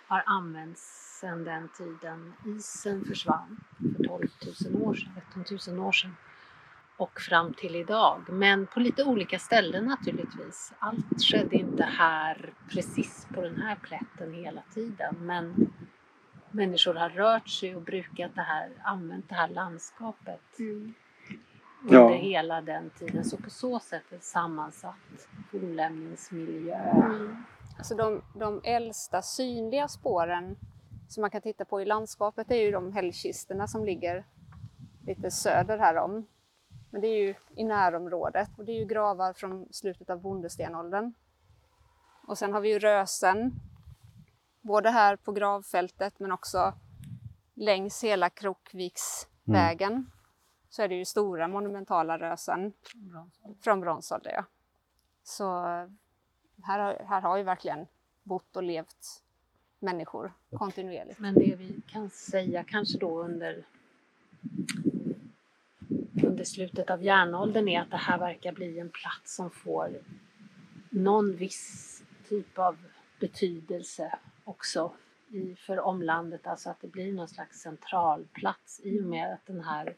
har 0.07 0.23
använts 0.25 1.17
sedan 1.19 1.43
den 1.43 1.69
tiden 1.69 2.33
isen 2.45 3.05
försvann 3.05 3.57
för 3.97 4.03
12 4.03 4.27
000 4.71 4.83
år 4.83 4.93
sedan, 4.93 5.11
13 5.33 5.75
000 5.75 5.87
år 5.87 5.91
sedan 5.91 6.15
och 6.97 7.21
fram 7.21 7.53
till 7.53 7.75
idag. 7.75 8.21
Men 8.29 8.67
på 8.67 8.79
lite 8.79 9.03
olika 9.03 9.39
ställen 9.39 9.85
naturligtvis. 9.85 10.73
Allt 10.79 11.21
skedde 11.21 11.55
inte 11.55 11.83
här 11.83 12.53
precis 12.69 13.27
på 13.33 13.41
den 13.41 13.61
här 13.61 13.75
plätten 13.75 14.33
hela 14.33 14.61
tiden 14.73 15.15
men 15.19 15.73
människor 16.51 16.93
har 16.93 17.09
rört 17.09 17.49
sig 17.49 17.75
och 17.75 17.81
brukat 17.81 18.31
det 18.35 18.41
här, 18.41 18.69
använt 18.83 19.29
det 19.29 19.35
här 19.35 19.49
landskapet 19.49 20.59
mm. 20.59 20.93
under 21.83 21.99
ja. 21.99 22.09
hela 22.09 22.61
den 22.61 22.89
tiden. 22.89 23.25
Så 23.25 23.37
på 23.37 23.49
så 23.49 23.79
sätt 23.79 24.03
en 24.09 24.21
sammansatt 24.21 25.27
fornlämningsmiljö. 25.51 26.75
Mm. 26.75 27.43
Alltså 27.77 27.95
de, 27.95 28.23
de 28.33 28.61
äldsta 28.63 29.21
synliga 29.21 29.87
spåren 29.87 30.57
som 31.09 31.21
man 31.21 31.29
kan 31.29 31.41
titta 31.41 31.65
på 31.65 31.81
i 31.81 31.85
landskapet 31.85 32.51
är 32.51 32.55
ju 32.55 32.71
de 32.71 32.93
hällkistorna 32.93 33.67
som 33.67 33.85
ligger 33.85 34.25
lite 35.05 35.31
söder 35.31 35.77
härom. 35.77 36.27
Men 36.89 37.01
det 37.01 37.07
är 37.07 37.17
ju 37.17 37.35
i 37.55 37.63
närområdet 37.63 38.49
och 38.57 38.65
det 38.65 38.71
är 38.71 38.79
ju 38.79 38.85
gravar 38.85 39.33
från 39.33 39.67
slutet 39.71 40.09
av 40.09 40.21
bondestenåldern. 40.21 41.13
Och 42.27 42.37
sen 42.37 42.53
har 42.53 42.61
vi 42.61 42.69
ju 42.69 42.79
Rösen 42.79 43.51
både 44.61 44.89
här 44.89 45.15
på 45.15 45.31
gravfältet 45.31 46.19
men 46.19 46.31
också 46.31 46.73
längs 47.53 48.03
hela 48.03 48.29
Krokviksvägen 48.29 49.91
mm. 49.91 50.11
så 50.69 50.81
är 50.81 50.87
det 50.87 50.95
ju 50.95 51.05
stora 51.05 51.47
monumentala 51.47 52.17
rösen 52.17 52.73
från 53.63 53.81
bronsålder. 53.81 54.31
Ja. 54.31 54.43
Så 55.23 55.65
här, 56.63 57.05
här 57.07 57.21
har 57.21 57.37
ju 57.37 57.43
verkligen 57.43 57.87
bott 58.23 58.55
och 58.55 58.63
levt 58.63 59.23
människor 59.79 60.33
kontinuerligt. 60.51 61.19
Men 61.19 61.33
det 61.33 61.55
vi 61.55 61.81
kan 61.87 62.09
säga 62.09 62.63
kanske 62.63 62.97
då 62.97 63.23
under, 63.23 63.63
under 66.23 66.43
slutet 66.43 66.89
av 66.89 67.03
järnåldern 67.03 67.67
är 67.67 67.81
att 67.81 67.91
det 67.91 67.97
här 67.97 68.17
verkar 68.17 68.51
bli 68.51 68.79
en 68.79 68.89
plats 68.89 69.35
som 69.35 69.51
får 69.51 69.89
någon 70.89 71.35
viss 71.35 72.03
typ 72.29 72.57
av 72.57 72.77
betydelse 73.19 74.19
också 74.43 74.93
i, 75.29 75.55
för 75.55 75.79
omlandet, 75.79 76.47
alltså 76.47 76.69
att 76.69 76.81
det 76.81 76.87
blir 76.87 77.13
någon 77.13 77.27
slags 77.27 77.59
centralplats 77.59 78.81
i 78.83 78.99
och 78.99 79.05
med 79.05 79.33
att 79.33 79.45
den 79.45 79.63
här 79.63 79.95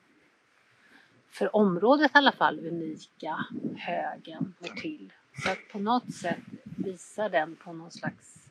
för 1.29 1.55
området 1.55 2.11
i 2.11 2.17
alla 2.17 2.31
fall 2.31 2.59
unika 2.59 3.45
högen 3.77 4.53
är 4.59 4.81
till. 4.81 5.13
Så 5.43 5.51
att 5.51 5.57
på 5.71 5.79
något 5.79 6.13
sätt 6.13 6.39
visar 6.77 7.29
den 7.29 7.55
på 7.55 7.73
någon 7.73 7.91
slags 7.91 8.47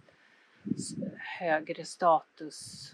högre 1.39 1.85
status 1.85 2.93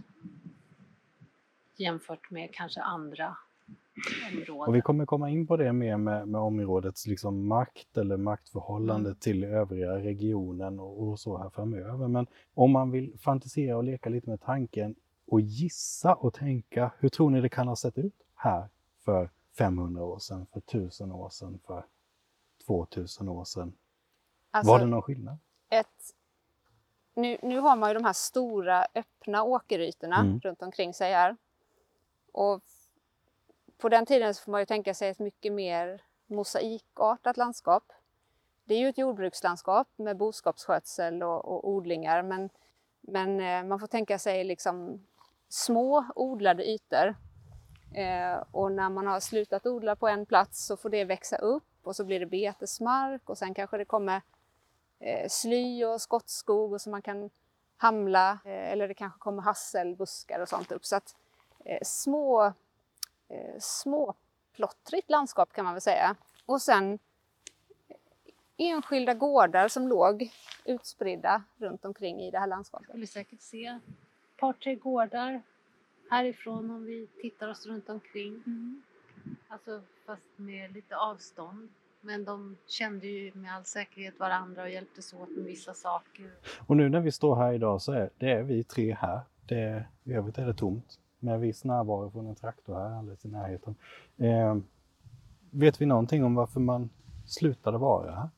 jämfört 1.77 2.31
med 2.31 2.55
kanske 2.55 2.81
andra 2.81 3.37
områden. 4.33 4.69
Och 4.69 4.75
vi 4.75 4.81
kommer 4.81 5.07
komma 5.07 5.31
in 5.31 5.47
på 5.47 5.57
det 5.57 5.73
mer 5.73 5.97
med, 5.97 6.29
med 6.29 6.41
områdets 6.41 7.07
liksom 7.07 7.47
makt 7.47 7.99
eller 7.99 8.17
maktförhållande 8.17 9.09
mm. 9.09 9.19
till 9.19 9.45
övriga 9.45 9.99
regionen 9.99 10.81
och, 10.81 11.09
och, 11.09 11.21
så 11.21 11.39
här 11.39 11.51
framöver. 11.51 12.09
Men 12.09 12.27
om 12.55 12.71
man 12.71 12.91
vill 12.91 13.19
fantisera 13.19 13.77
och 13.77 13.85
leka 13.85 14.11
lite 14.11 14.31
med 14.31 14.41
tanken 14.41 14.95
och 15.27 15.41
gissa 15.41 16.15
och 16.15 16.35
tänka, 16.35 16.91
hur 16.99 17.09
tror 17.09 17.31
ni 17.31 17.41
det 17.41 17.49
kan 17.49 17.69
ha 17.69 17.77
sett 17.77 17.99
ut 17.99 18.15
här 18.35 18.69
för 19.05 19.31
500 19.59 20.05
år 20.05 20.19
sedan, 20.19 20.47
för 20.53 20.59
1000 20.59 21.13
år 21.13 21.31
sedan, 21.31 21.59
för 21.67 21.85
2000 22.67 23.29
år 23.29 23.45
sedan? 23.45 23.73
Alltså, 24.55 24.73
Var 24.73 24.79
det 24.79 24.87
någon 24.87 25.03
skillnad? 25.03 25.39
Ett, 25.69 26.15
nu, 27.15 27.39
nu 27.43 27.59
har 27.59 27.77
man 27.77 27.91
ju 27.91 27.95
de 27.95 28.05
här 28.05 28.13
stora 28.13 28.87
öppna 28.95 29.43
åkerytorna 29.43 30.17
mm. 30.17 30.41
runt 30.41 30.63
omkring 30.63 30.95
sig 30.95 31.13
här. 31.13 31.37
Och 32.33 32.63
på 33.79 33.89
den 33.89 34.07
tiden 34.07 34.35
får 34.35 34.53
man 34.53 34.61
ju 34.61 34.67
tänka 34.67 34.95
sig 34.95 35.09
ett 35.09 35.19
mycket 35.19 35.53
mer 35.53 36.03
mosaikartat 36.27 37.37
landskap. 37.37 37.93
Det 38.65 38.75
är 38.75 38.79
ju 38.79 38.89
ett 38.89 38.99
jordbrukslandskap 38.99 39.89
med 39.97 40.17
boskapsskötsel 40.17 41.23
och, 41.23 41.45
och 41.45 41.69
odlingar 41.69 42.23
men, 42.23 42.51
men 43.01 43.41
eh, 43.41 43.65
man 43.65 43.81
får 43.81 43.87
tänka 43.87 44.19
sig 44.19 44.45
liksom 44.45 45.07
små 45.49 46.05
odlade 46.15 46.71
ytor. 46.71 47.15
Eh, 47.95 48.43
och 48.51 48.73
när 48.73 48.91
man 48.91 49.07
har 49.07 49.21
slutat 49.21 49.67
odla 49.67 49.97
på 49.97 50.09
en 50.09 50.27
plats 50.27 50.67
så 50.67 50.77
får 50.77 50.91
det 50.91 51.05
växa 51.05 51.37
upp 51.37 51.65
och 51.83 51.97
så 51.97 52.05
blir 52.05 52.21
det 52.21 52.27
betesmark 52.27 53.31
och 53.31 53.39
sen 53.39 53.55
kanske 53.55 53.77
det 53.77 53.85
kommer 53.85 54.23
sly 55.29 55.85
och 55.85 56.01
skottskog 56.01 56.73
och 56.73 56.81
så 56.81 56.91
man 56.91 57.03
kan 57.03 57.31
hamla 57.77 58.39
eh, 58.45 58.73
eller 58.73 58.89
det 58.89 58.95
kanske 58.95 59.19
kommer 59.19 59.43
hasselbuskar 59.43 60.41
och 60.41 60.49
sånt 60.49 60.73
upp. 60.73 60.85
Så 60.85 60.97
att 60.97 61.17
eh, 61.65 61.79
små 61.83 62.53
eh, 63.29 63.59
småplottrigt 63.59 65.11
landskap 65.11 65.53
kan 65.53 65.65
man 65.65 65.75
väl 65.75 65.81
säga. 65.81 66.17
Och 66.47 66.63
sen 66.63 66.99
enskilda 68.57 69.15
gårdar 69.15 69.69
som 69.69 69.89
låg 69.89 70.31
utspridda 70.65 71.43
runt 71.57 71.85
omkring 71.85 72.21
i 72.21 72.31
det 72.31 72.39
här 72.39 72.47
landskapet. 72.47 72.91
Vi 72.95 73.07
säkert 73.07 73.41
se 73.41 73.67
ett 73.67 73.83
par, 74.37 74.53
tre 74.53 74.75
gårdar 74.75 75.43
härifrån 76.11 76.71
om 76.71 76.85
vi 76.85 77.07
tittar 77.07 77.49
oss 77.49 77.67
runt 77.67 77.89
omkring. 77.89 78.43
Mm. 78.47 78.83
Alltså 79.49 79.83
fast 80.07 80.23
med 80.37 80.73
lite 80.73 80.97
avstånd. 80.97 81.69
Men 82.05 82.25
de 82.25 82.57
kände 82.67 83.07
ju 83.07 83.35
med 83.35 83.55
all 83.55 83.65
säkerhet 83.65 84.19
varandra 84.19 84.63
och 84.63 84.71
hjälptes 84.71 85.15
åt 85.15 85.29
med 85.37 85.45
vissa 85.45 85.75
saker. 85.75 86.31
Och 86.67 86.77
nu 86.77 86.89
när 86.89 87.01
vi 87.01 87.13
står 87.13 87.37
här 87.37 87.53
idag 87.53 87.83
så 87.83 87.93
är 87.93 88.11
det 88.19 88.31
är 88.31 88.43
vi 88.43 88.65
tre 88.65 88.95
här. 88.95 89.21
Det, 89.47 89.85
I 90.05 90.13
övrigt 90.13 90.39
är 90.39 90.47
det 90.47 90.55
tomt 90.55 90.99
med 91.19 91.41
viss 91.41 91.65
närvaro 91.65 92.11
från 92.11 92.27
en 92.27 92.35
traktor 92.35 92.75
här 92.75 92.99
alldeles 92.99 93.25
i 93.25 93.29
närheten. 93.29 93.75
Eh, 94.17 94.57
vet 95.51 95.81
vi 95.81 95.87
någonting 95.87 96.25
om 96.25 96.35
varför 96.35 96.61
man 96.61 96.91
slutade 97.27 97.79
vara 97.79 98.15
här? 98.15 98.29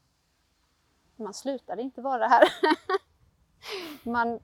Man 1.16 1.34
slutade 1.34 1.82
inte 1.82 2.00
vara 2.00 2.28
här. 2.28 2.48
man, 4.02 4.38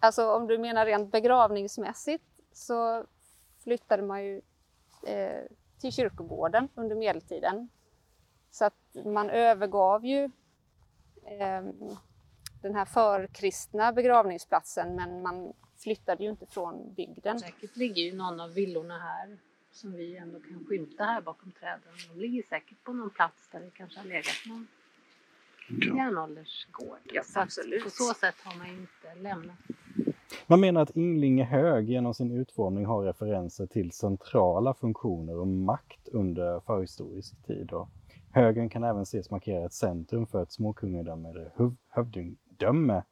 alltså 0.00 0.34
om 0.34 0.46
du 0.46 0.58
menar 0.58 0.86
rent 0.86 1.12
begravningsmässigt 1.12 2.24
så 2.52 3.04
flyttade 3.64 4.02
man 4.02 4.24
ju 4.24 4.40
eh, 5.06 5.42
till 5.78 5.92
kyrkogården 5.92 6.68
under 6.74 6.96
medeltiden. 6.96 7.68
Så 8.50 8.64
att 8.64 8.74
man 9.04 9.30
övergav 9.30 10.04
ju 10.04 10.24
eh, 11.24 11.62
den 12.62 12.74
här 12.74 12.84
förkristna 12.84 13.92
begravningsplatsen 13.92 14.96
men 14.96 15.22
man 15.22 15.52
flyttade 15.76 16.24
ju 16.24 16.30
inte 16.30 16.46
från 16.46 16.94
bygden. 16.94 17.40
Säkert 17.40 17.76
ligger 17.76 18.02
ju 18.02 18.16
någon 18.16 18.40
av 18.40 18.52
villorna 18.52 18.98
här 18.98 19.38
som 19.72 19.92
vi 19.92 20.16
ändå 20.16 20.40
kan 20.40 20.64
skymta 20.68 21.04
här 21.04 21.20
bakom 21.20 21.52
träden. 21.52 21.80
De 22.14 22.20
ligger 22.20 22.42
säkert 22.42 22.84
på 22.84 22.92
någon 22.92 23.10
plats 23.10 23.48
där 23.52 23.60
det 23.60 23.70
kanske 23.70 23.98
har 23.98 24.06
legat 24.06 24.34
någon 24.48 24.66
ja. 25.68 25.96
järnåldersgård. 25.96 26.98
Ja, 27.04 27.22
så 27.22 27.40
absolut. 27.40 27.84
På 27.84 27.90
så 27.90 28.14
sätt 28.14 28.34
har 28.44 28.58
man 28.58 28.66
inte 28.66 29.14
lämnat. 29.20 29.56
Man 30.46 30.60
menar 30.60 30.82
att 30.82 30.96
Inglinge 30.96 31.44
hög 31.44 31.88
genom 31.90 32.14
sin 32.14 32.32
utformning 32.32 32.86
har 32.86 33.02
referenser 33.04 33.66
till 33.66 33.92
centrala 33.92 34.74
funktioner 34.74 35.38
och 35.38 35.46
makt 35.46 36.08
under 36.08 36.60
förhistorisk 36.60 37.46
tid. 37.46 37.72
Och 37.72 37.88
högen 38.32 38.68
kan 38.68 38.84
även 38.84 39.02
ses 39.02 39.30
markera 39.30 39.66
ett 39.66 39.72
centrum 39.72 40.26
för 40.26 40.42
ett 40.42 40.52
småkungadöme 40.52 41.28
eller 41.28 41.52
hövdingdöme 41.88 43.02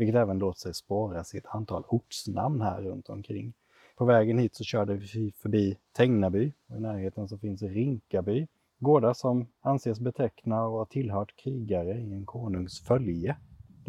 vilket 0.00 0.16
även 0.16 0.38
låter 0.38 0.60
sig 0.60 0.74
spåras 0.74 1.34
i 1.34 1.38
ett 1.38 1.46
antal 1.46 1.84
ortsnamn 1.88 2.60
här 2.60 2.82
runt 2.82 3.08
omkring. 3.08 3.52
På 3.96 4.04
vägen 4.04 4.38
hit 4.38 4.54
så 4.54 4.64
körde 4.64 4.94
vi 4.94 5.32
förbi 5.42 5.78
Tängnaby 5.92 6.52
och 6.68 6.76
i 6.76 6.80
närheten 6.80 7.28
så 7.28 7.38
finns 7.38 7.62
Rinkaby. 7.62 8.46
Gårdar 8.78 9.12
som 9.12 9.46
anses 9.60 10.00
beteckna 10.00 10.64
och 10.64 10.78
ha 10.78 10.84
tillhört 10.84 11.36
krigare 11.36 11.98
i 11.98 12.12
en 12.12 12.26
konungs 12.26 12.80
följe. 12.80 13.36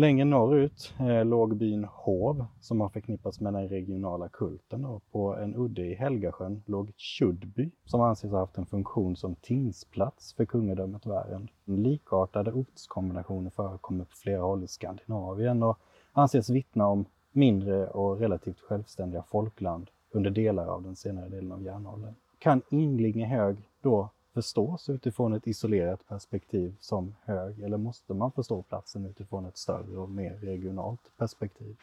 Längre 0.01 0.25
norrut 0.25 0.93
eh, 0.99 1.25
låg 1.25 1.57
byn 1.57 1.83
Hov 1.83 2.45
som 2.59 2.81
har 2.81 2.89
förknippats 2.89 3.39
med 3.39 3.53
den 3.53 3.67
regionala 3.67 4.29
kulten 4.29 4.85
och 4.85 5.03
på 5.11 5.35
en 5.35 5.55
udde 5.55 5.81
i 5.81 5.95
Helgasjön 5.95 6.63
låg 6.65 6.91
Tjudby 6.97 7.71
som 7.85 8.01
anses 8.01 8.31
ha 8.31 8.39
haft 8.39 8.57
en 8.57 8.65
funktion 8.65 9.15
som 9.15 9.35
tingsplats 9.35 10.33
för 10.33 10.45
kungadömet 10.45 11.05
Värend. 11.05 11.49
Likartade 11.65 12.51
ortskombinationer 12.51 13.49
förekommer 13.49 14.03
på 14.05 14.15
flera 14.15 14.41
håll 14.41 14.63
i 14.63 14.67
Skandinavien 14.67 15.63
och 15.63 15.79
anses 16.13 16.49
vittna 16.49 16.87
om 16.87 17.05
mindre 17.31 17.87
och 17.87 18.19
relativt 18.19 18.59
självständiga 18.59 19.23
folkland 19.23 19.89
under 20.11 20.29
delar 20.29 20.67
av 20.67 20.83
den 20.83 20.95
senare 20.95 21.29
delen 21.29 21.51
av 21.51 21.63
järnåldern. 21.63 22.13
Kan 22.39 22.61
Inglinge 22.69 23.25
hög 23.25 23.57
då 23.81 24.09
förstås 24.33 24.89
utifrån 24.89 25.33
ett 25.33 25.47
isolerat 25.47 26.07
perspektiv 26.07 26.75
som 26.79 27.15
hög 27.23 27.59
eller 27.59 27.77
måste 27.77 28.13
man 28.13 28.31
förstå 28.31 28.61
platsen 28.63 29.05
utifrån 29.05 29.45
ett 29.45 29.57
större 29.57 29.97
och 29.97 30.09
mer 30.09 30.33
regionalt 30.33 31.17
perspektiv? 31.17 31.77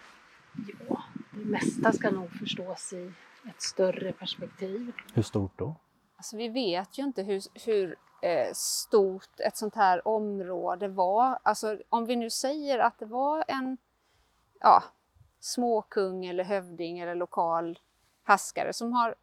Ja, 0.89 1.03
det 1.33 1.45
mesta 1.45 1.93
ska 1.93 2.11
nog 2.11 2.31
förstås 2.31 2.93
i 2.93 3.13
ett 3.49 3.63
större 3.63 4.13
perspektiv. 4.13 4.93
Hur 5.15 5.23
stort 5.23 5.59
då? 5.59 5.75
Alltså, 6.17 6.37
vi 6.37 6.49
vet 6.49 6.99
ju 6.99 7.03
inte 7.03 7.23
hur, 7.23 7.43
hur 7.67 7.97
eh, 8.23 8.53
stort 8.53 9.41
ett 9.41 9.57
sånt 9.57 9.75
här 9.75 10.09
område 10.09 10.89
var. 10.89 11.39
Alltså, 11.43 11.79
om 11.89 12.07
vi 12.07 12.17
nu 12.17 12.31
säger 12.31 12.79
att 12.79 12.99
det 12.99 13.07
var 13.07 13.45
en 13.49 13.77
ja, 14.61 14.85
småkung 15.41 16.27
eller 16.27 16.45
hövding 16.45 16.99
eller 16.99 17.15
lokal 17.15 17.79
haskare 18.23 18.73
som 18.73 18.93
har 18.93 19.15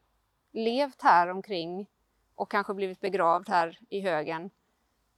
levt 0.51 1.01
här 1.01 1.27
omkring 1.27 1.88
och 2.36 2.51
kanske 2.51 2.74
blivit 2.74 3.00
begravd 3.00 3.50
här 3.50 3.80
i 3.89 4.01
högen 4.01 4.50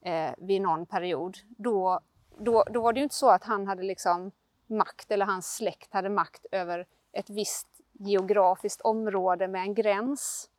eh, 0.02 0.32
vid 0.38 0.62
någon 0.62 0.86
period, 0.86 1.38
då, 1.48 2.00
då, 2.38 2.64
då 2.64 2.82
var 2.82 2.94
det 2.94 3.00
ju 3.00 3.04
inte 3.04 3.16
så 3.16 3.30
att 3.30 3.44
han 3.44 3.68
hade 3.68 3.84
liksom 3.84 4.32
makt 4.68 5.12
eller 5.12 5.26
hans 5.26 5.56
släkt 5.56 5.94
hade 5.94 6.10
makt 6.10 6.46
över 6.52 6.86
ett 7.12 7.30
visst 7.30 7.68
geografiskt 7.92 8.82
område 8.82 9.48
med 9.48 9.62
en 9.62 9.74
gräns. 9.74 10.50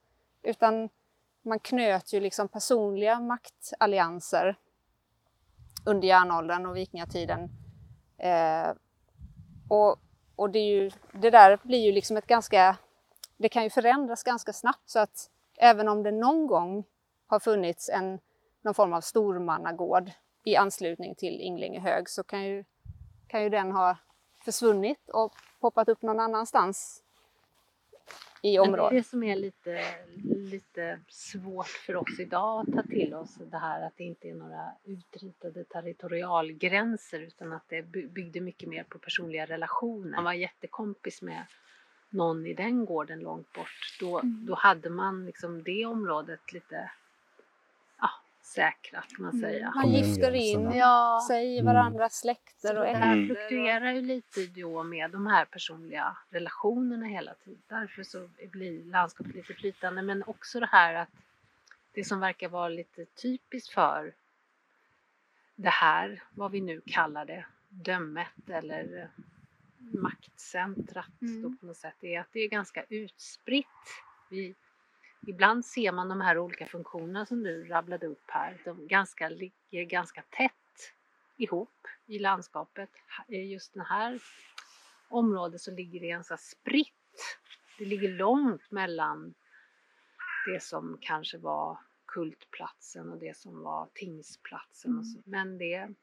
Utan 0.43 0.89
man 1.43 1.59
knöt 1.59 2.13
ju 2.13 2.21
liksom 2.21 2.49
personliga 2.49 3.21
maktallianser 3.21 4.57
under 5.87 6.09
järnåldern 6.09 6.67
och 6.67 6.77
vikingatiden 6.77 7.51
eh, 8.19 8.71
och, 9.69 9.97
och 10.37 10.51
det, 10.51 10.59
ju, 10.59 10.91
det, 11.13 11.31
där 11.31 11.59
blir 11.63 11.79
ju 11.79 11.93
liksom 11.93 12.17
ett 12.17 12.27
ganska, 12.27 12.77
det 13.37 13.49
kan 13.49 13.65
ju 13.65 13.71
förändras 13.71 14.23
ganska 14.23 14.53
snabbt 14.53 14.91
så 14.91 14.99
att 14.99 15.31
även 15.61 15.89
om 15.89 16.03
det 16.03 16.11
någon 16.11 16.47
gång 16.47 16.85
har 17.27 17.41
funnits 17.41 17.89
en, 17.89 18.19
någon 18.63 18.75
form 18.75 18.93
av 18.93 19.01
stormannagård 19.01 20.11
i 20.45 20.57
anslutning 20.57 21.15
till 21.15 21.41
Inglinge 21.41 21.81
hög 21.81 22.09
så 22.09 22.23
kan 22.23 22.45
ju, 22.45 22.65
kan 23.27 23.43
ju 23.43 23.49
den 23.49 23.73
ha 23.73 23.97
försvunnit 24.45 25.11
och 25.11 25.33
poppat 25.61 25.89
upp 25.89 26.03
någon 26.03 26.21
annanstans 26.21 27.03
i 28.43 28.59
området. 28.59 28.91
Det 28.91 28.97
är 28.97 28.99
det 28.99 29.09
som 29.09 29.23
är 29.23 29.37
lite, 29.37 29.85
lite 30.25 31.01
svårt 31.09 31.67
för 31.67 31.97
oss 31.97 32.21
idag 32.21 32.61
att 32.61 32.75
ta 32.75 32.83
till 32.83 33.15
oss. 33.15 33.35
Det 33.35 33.59
här 33.59 33.87
att 33.87 33.97
det 33.97 34.05
inte 34.05 34.29
är 34.29 34.35
några 34.35 34.73
utritade 34.85 35.65
territorialgränser 35.65 37.21
utan 37.21 37.53
att 37.53 37.69
det 37.69 37.83
byggde 37.83 38.41
mycket 38.41 38.69
mer 38.69 38.85
på 38.85 38.99
personliga 38.99 39.47
relationer. 39.47 40.17
Man 40.17 40.25
var 40.25 40.33
jättekompis 40.33 41.23
med 41.23 41.47
någon 42.11 42.47
i 42.47 42.55
den 42.55 42.85
gården 42.85 43.21
långt 43.21 43.53
bort. 43.53 43.97
Då, 44.01 44.21
mm. 44.21 44.47
då 44.47 44.55
hade 44.55 44.91
man 44.91 45.27
liksom 45.27 45.63
det 45.63 45.87
området 45.87 46.53
lite 46.53 46.91
säkrat 48.49 49.09
kan 49.17 49.25
man 49.25 49.35
mm. 49.35 49.41
säga. 49.41 49.73
Man 49.75 49.93
gifter 49.93 50.33
in 50.33 50.73
ja. 50.73 51.25
sig 51.29 51.59
i 51.59 51.61
varandras 51.61 52.25
mm. 52.25 52.35
släkter. 52.35 52.79
Och 52.79 52.85
det 52.85 52.97
här 52.97 53.27
fluktuerar 53.27 53.93
ju 53.93 54.03
lite 54.03 54.47
då 54.47 54.83
med 54.83 55.11
de 55.11 55.27
här 55.27 55.45
personliga 55.45 56.17
relationerna 56.31 57.07
hela 57.07 57.35
tiden. 57.35 57.63
Därför 57.69 58.03
så 58.03 58.29
blir 58.53 58.85
landskapet 58.85 59.35
lite 59.35 59.55
flytande. 59.55 60.03
Men 60.03 60.23
också 60.27 60.61
det 60.61 60.67
här 60.67 60.95
att 60.95 61.09
det 61.93 62.05
som 62.05 62.21
verkar 62.21 62.49
vara 62.49 62.69
lite 62.69 63.05
typiskt 63.05 63.75
för 63.75 64.13
det 65.57 65.69
här, 65.69 66.23
vad 66.31 66.51
vi 66.51 66.61
nu 66.61 66.81
kallar 66.87 67.25
det, 67.25 67.45
dömet 67.69 68.49
eller 68.49 69.09
maktcentrat 69.93 71.23
mm. 71.23 71.59
på 71.59 71.67
något 71.67 71.77
sätt, 71.77 72.05
är 72.05 72.21
att 72.21 72.33
det 72.33 72.41
är 72.41 72.49
ganska 72.49 72.85
utspritt. 72.89 73.67
Vi 74.31 74.55
Ibland 75.27 75.65
ser 75.65 75.93
man 75.93 76.09
de 76.09 76.21
här 76.21 76.39
olika 76.39 76.67
funktionerna 76.67 77.27
som 77.27 77.43
du 77.43 77.65
rabblade 77.65 78.07
upp 78.07 78.25
här. 78.27 78.61
De 78.65 78.87
ganska, 78.87 79.29
ligger 79.29 79.85
ganska 79.85 80.23
tätt 80.23 80.95
ihop 81.37 81.87
i 82.07 82.19
landskapet. 82.19 82.91
I 83.29 83.37
just 83.37 83.75
det 83.75 83.83
här 83.83 84.23
området 85.09 85.61
så 85.61 85.71
ligger 85.71 86.01
det 86.01 86.09
ganska 86.09 86.37
spritt. 86.37 87.39
Det 87.79 87.85
ligger 87.85 88.09
långt 88.09 88.71
mellan 88.71 89.35
det 90.47 90.63
som 90.63 90.99
kanske 91.01 91.39
var 91.39 91.79
kultplatsen 92.07 93.13
och 93.13 93.19
det 93.19 93.37
som 93.37 93.63
var 93.63 93.89
tingsplatsen. 93.95 94.91
Mm. 94.91 95.23
Men 95.25 95.59
det 95.59 95.95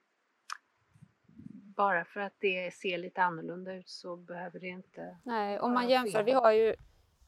bara 1.76 2.06
för 2.06 2.20
att 2.20 2.34
det 2.40 2.74
ser 2.74 2.98
lite 2.98 3.24
annorlunda 3.24 3.74
ut 3.74 3.90
så 3.90 4.16
behöver 4.16 4.60
det 4.60 4.68
inte... 4.68 5.18
Nej, 5.24 5.60
om 5.60 5.74
man 5.74 5.90
jämför, 5.90 6.24
vi 6.24 6.32
har 6.32 6.52
ju 6.52 6.76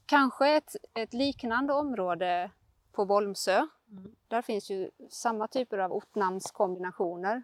Kanske 0.07 0.57
ett, 0.57 0.75
ett 0.93 1.13
liknande 1.13 1.73
område 1.73 2.51
på 2.91 3.05
Bolmsö. 3.05 3.67
Mm. 3.91 4.15
Där 4.27 4.41
finns 4.41 4.69
ju 4.69 4.91
samma 5.09 5.47
typer 5.47 5.77
av 5.77 5.93
ortnamnskombinationer 5.93 7.43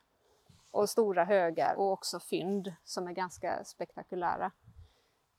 och 0.72 0.90
stora 0.90 1.24
högar 1.24 1.76
och 1.76 1.92
också 1.92 2.20
fynd 2.20 2.74
som 2.84 3.08
är 3.08 3.12
ganska 3.12 3.64
spektakulära. 3.64 4.52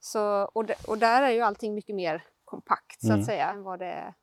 Så, 0.01 0.45
och, 0.45 0.65
de, 0.65 0.75
och 0.89 0.99
där 0.99 1.23
är 1.23 1.31
ju 1.31 1.41
allting 1.41 1.75
mycket 1.75 1.97
mer 1.97 2.25
kompakt 2.45 3.01
så 3.01 3.07
att 3.07 3.13
mm. 3.13 3.25
säga 3.25 3.51
än 3.51 3.63
vad 3.63 3.79
det 3.79 3.87
är 3.87 4.15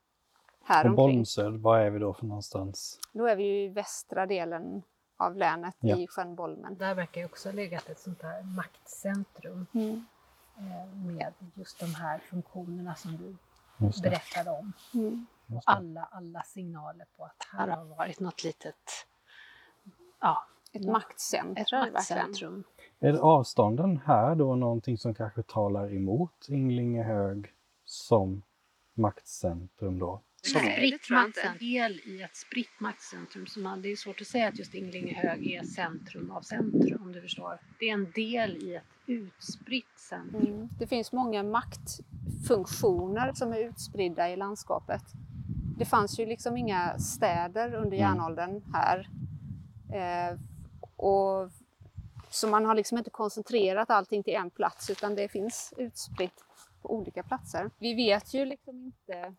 här 0.63 0.89
På 0.89 0.95
Bolmsö, 0.95 1.50
vad 1.50 1.81
är 1.81 1.89
vi 1.89 2.00
då 2.00 2.13
för 2.13 2.25
någonstans? 2.25 3.00
Då 3.13 3.25
är 3.25 3.36
vi 3.36 3.43
ju 3.43 3.63
i 3.63 3.67
västra 3.67 4.25
delen 4.25 4.83
av 5.21 5.35
länet 5.35 5.75
ja. 5.79 5.97
i 5.97 6.07
sjön 6.07 6.35
Bolmen. 6.35 6.77
Där 6.77 6.95
verkar 6.95 7.21
ju 7.21 7.25
också 7.25 7.49
ha 7.49 7.53
legat 7.53 7.89
ett 7.89 7.99
sånt 7.99 8.21
här 8.21 8.43
maktcentrum. 8.43 9.67
Mm. 9.73 10.05
Eh, 10.57 10.95
med 10.95 11.33
just 11.53 11.79
de 11.79 11.95
här 11.95 12.19
funktionerna 12.19 12.95
som 12.95 13.17
du 13.17 13.35
berättade 14.01 14.49
om. 14.49 14.73
Mm. 14.93 15.25
Alla, 15.65 16.09
alla 16.11 16.43
signaler 16.43 17.05
på 17.17 17.23
att 17.23 17.47
här 17.53 17.67
har 17.67 17.85
varit 17.85 18.19
något 18.19 18.43
litet 18.43 19.05
ja, 20.19 20.45
ett 20.71 20.85
maktcentrum. 20.85 21.81
Ett 21.83 21.93
maktcentrum. 21.93 22.63
Är 22.99 23.13
avstånden 23.13 24.01
här 24.05 24.35
då 24.35 24.55
någonting 24.55 24.97
som 24.97 25.13
kanske 25.13 25.43
talar 25.43 25.93
emot 25.93 26.47
Inglingehög 26.49 27.53
som 27.85 28.41
maktcentrum 28.93 29.99
då? 29.99 30.21
Spritt 30.43 31.10
maktcentrum, 31.10 31.57
del 31.60 32.01
i 32.05 32.21
ett 32.21 32.36
spritt 32.36 32.79
maktcentrum. 32.79 33.48
Så 33.48 33.59
man, 33.59 33.81
det 33.81 33.92
är 33.92 33.96
svårt 33.96 34.22
att 34.22 34.27
säga 34.27 34.48
att 34.48 34.59
just 34.59 34.74
Inglingehög 34.74 35.51
är 35.51 35.63
centrum 35.63 36.31
av 36.31 36.42
centrum 36.42 37.01
om 37.01 37.11
du 37.11 37.22
förstår. 37.22 37.59
Det 37.79 37.89
är 37.89 37.94
en 37.94 38.11
del 38.11 38.57
i 38.57 38.75
ett 38.75 38.83
utspritt 39.05 40.00
centrum. 40.00 40.53
Mm. 40.53 40.70
Det 40.79 40.87
finns 40.87 41.11
många 41.11 41.44
maktfunktioner 41.44 43.33
som 43.33 43.53
är 43.53 43.57
utspridda 43.57 44.29
i 44.29 44.35
landskapet. 44.35 45.03
Det 45.77 45.85
fanns 45.85 46.20
ju 46.20 46.25
liksom 46.25 46.57
inga 46.57 47.00
städer 47.00 47.74
under 47.74 47.98
mm. 47.98 48.00
järnåldern 48.00 48.63
här. 48.74 49.09
Eh, 49.94 50.39
och, 50.96 51.50
så 52.29 52.48
man 52.48 52.65
har 52.65 52.75
liksom 52.75 52.98
inte 52.98 53.09
koncentrerat 53.09 53.89
allting 53.89 54.24
till 54.24 54.33
en 54.33 54.50
plats 54.50 54.89
utan 54.89 55.15
det 55.15 55.27
finns 55.27 55.74
utspritt 55.77 56.44
på 56.81 56.96
olika 56.96 57.24
platser. 57.24 57.72
Vi 57.79 57.94
vet 57.94 58.33
ju 58.33 58.46
liksom 58.46 58.83
inte 58.85 59.35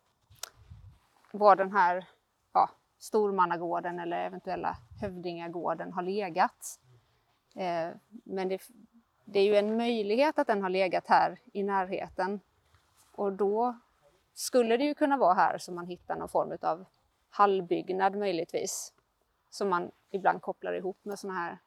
var 1.33 1.55
den 1.55 1.71
här 1.71 2.09
ja, 2.53 2.69
Stormannagården 2.99 3.99
eller 3.99 4.17
eventuella 4.17 4.77
Hövdingagården 5.01 5.93
har 5.93 6.01
legat. 6.01 6.79
Eh, 7.55 7.89
men 8.07 8.49
det, 8.49 8.61
det, 9.25 9.39
är 9.39 9.43
ju 9.43 9.55
en 9.55 9.77
möjlighet 9.77 10.39
att 10.39 10.47
den 10.47 10.61
har 10.61 10.69
legat 10.69 11.07
här 11.07 11.39
i 11.53 11.63
närheten. 11.63 12.39
Och 13.11 13.33
då 13.33 13.79
skulle 14.33 14.77
det 14.77 14.83
ju 14.83 14.93
kunna 14.93 15.17
vara 15.17 15.33
här 15.33 15.57
som 15.57 15.75
man 15.75 15.87
hittar 15.87 16.15
någon 16.15 16.29
form 16.29 16.57
av 16.61 16.85
hallbyggnad 17.29 18.15
möjligtvis. 18.15 18.93
Som 19.49 19.69
man 19.69 19.91
ibland 20.11 20.41
kopplar 20.41 20.73
ihop 20.73 20.97
med 21.03 21.19
sådana 21.19 21.39
här 21.39 21.57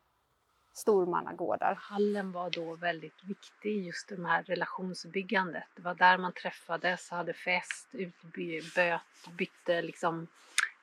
stormannagårdar. 0.77 1.75
Hallen 1.81 2.33
var 2.33 2.51
då 2.51 2.75
väldigt 2.75 3.25
viktig 3.25 3.71
i 3.71 3.87
just 3.87 4.09
det 4.09 4.27
här 4.27 4.43
relationsbyggandet. 4.43 5.65
Det 5.77 5.83
var 5.83 5.95
där 5.95 6.19
man 6.19 6.33
träffades, 6.33 7.11
hade 7.11 7.33
fest, 7.33 7.89
utbytte, 7.93 9.01
bytte 9.39 9.83
liksom 9.83 10.27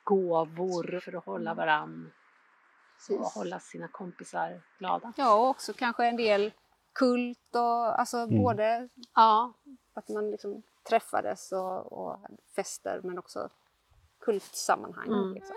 gåvor 0.04 1.00
för 1.04 1.18
att 1.18 1.26
hålla 1.26 1.54
varann 1.54 2.12
och 3.10 3.26
hålla 3.26 3.60
sina 3.60 3.88
kompisar 3.88 4.62
glada. 4.80 5.14
Ja, 5.18 5.34
och 5.34 5.48
också 5.48 5.74
kanske 5.74 6.06
en 6.06 6.18
del 6.18 6.52
kult 6.94 7.56
och 7.56 8.00
alltså 8.00 8.18
mm. 8.18 8.44
både 8.44 8.90
ja, 9.16 9.54
att 9.94 10.10
man 10.10 10.32
liksom 10.32 10.64
träffades 10.90 11.52
och, 11.52 11.94
och 11.94 12.20
fester 12.56 13.02
men 13.04 13.18
också 13.18 13.50
kultsammanhang. 14.20 15.08
Mm. 15.08 15.34
Liksom. 15.34 15.56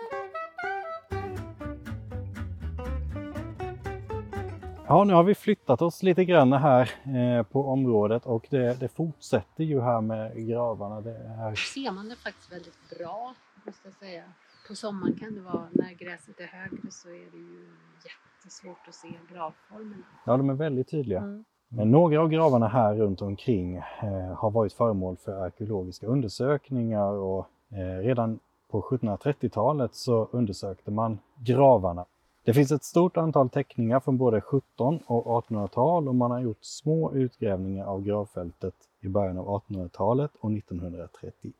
Ja, 4.89 5.03
nu 5.03 5.13
har 5.13 5.23
vi 5.23 5.35
flyttat 5.35 5.81
oss 5.81 6.03
lite 6.03 6.25
grann 6.25 6.53
här 6.53 6.91
eh, 7.05 7.43
på 7.43 7.67
området 7.67 8.25
och 8.25 8.47
det, 8.49 8.79
det, 8.79 8.87
fortsätter 8.87 9.63
ju 9.63 9.81
här 9.81 10.01
med 10.01 10.47
gravarna. 10.47 11.01
Det 11.01 11.11
är... 11.11 11.55
ser 11.55 11.91
man 11.91 12.09
det 12.09 12.15
faktiskt 12.15 12.51
väldigt 12.51 12.97
bra, 12.97 13.33
måste 13.65 13.87
jag 13.87 13.93
säga. 13.93 14.23
På 14.67 14.75
sommaren 14.75 15.13
kan 15.19 15.35
det 15.35 15.41
vara, 15.41 15.67
när 15.71 15.93
gräset 15.93 16.39
är 16.39 16.47
högre 16.47 16.91
så 16.91 17.09
är 17.09 17.31
det 17.31 17.37
ju 17.37 17.67
jättesvårt 18.05 18.87
att 18.87 18.95
se 18.95 19.07
gravformerna. 19.33 20.03
Ja, 20.25 20.37
de 20.37 20.49
är 20.49 20.53
väldigt 20.53 20.89
tydliga. 20.89 21.19
Mm. 21.19 21.45
Men 21.69 21.91
några 21.91 22.21
av 22.21 22.29
gravarna 22.29 22.67
här 22.67 22.95
runt 22.95 23.21
omkring 23.21 23.75
eh, 23.75 24.33
har 24.37 24.51
varit 24.51 24.73
föremål 24.73 25.17
för 25.17 25.45
arkeologiska 25.45 26.07
undersökningar 26.07 27.11
och 27.11 27.49
eh, 27.71 28.03
redan 28.03 28.39
på 28.69 28.81
1730-talet 28.81 29.95
så 29.95 30.29
undersökte 30.31 30.91
man 30.91 31.19
gravarna 31.35 32.05
det 32.47 32.53
finns 32.53 32.71
ett 32.71 32.83
stort 32.83 33.17
antal 33.17 33.49
teckningar 33.49 33.99
från 33.99 34.17
både 34.17 34.41
17 34.41 34.99
och 35.05 35.47
1800-tal 35.47 36.07
och 36.07 36.15
man 36.15 36.31
har 36.31 36.39
gjort 36.39 36.57
små 36.61 37.13
utgrävningar 37.13 37.85
av 37.85 38.03
gravfältet 38.03 38.73
i 39.01 39.07
början 39.07 39.37
av 39.37 39.61
1800-talet 39.61 40.31
och 40.39 40.51
1931. 40.51 41.53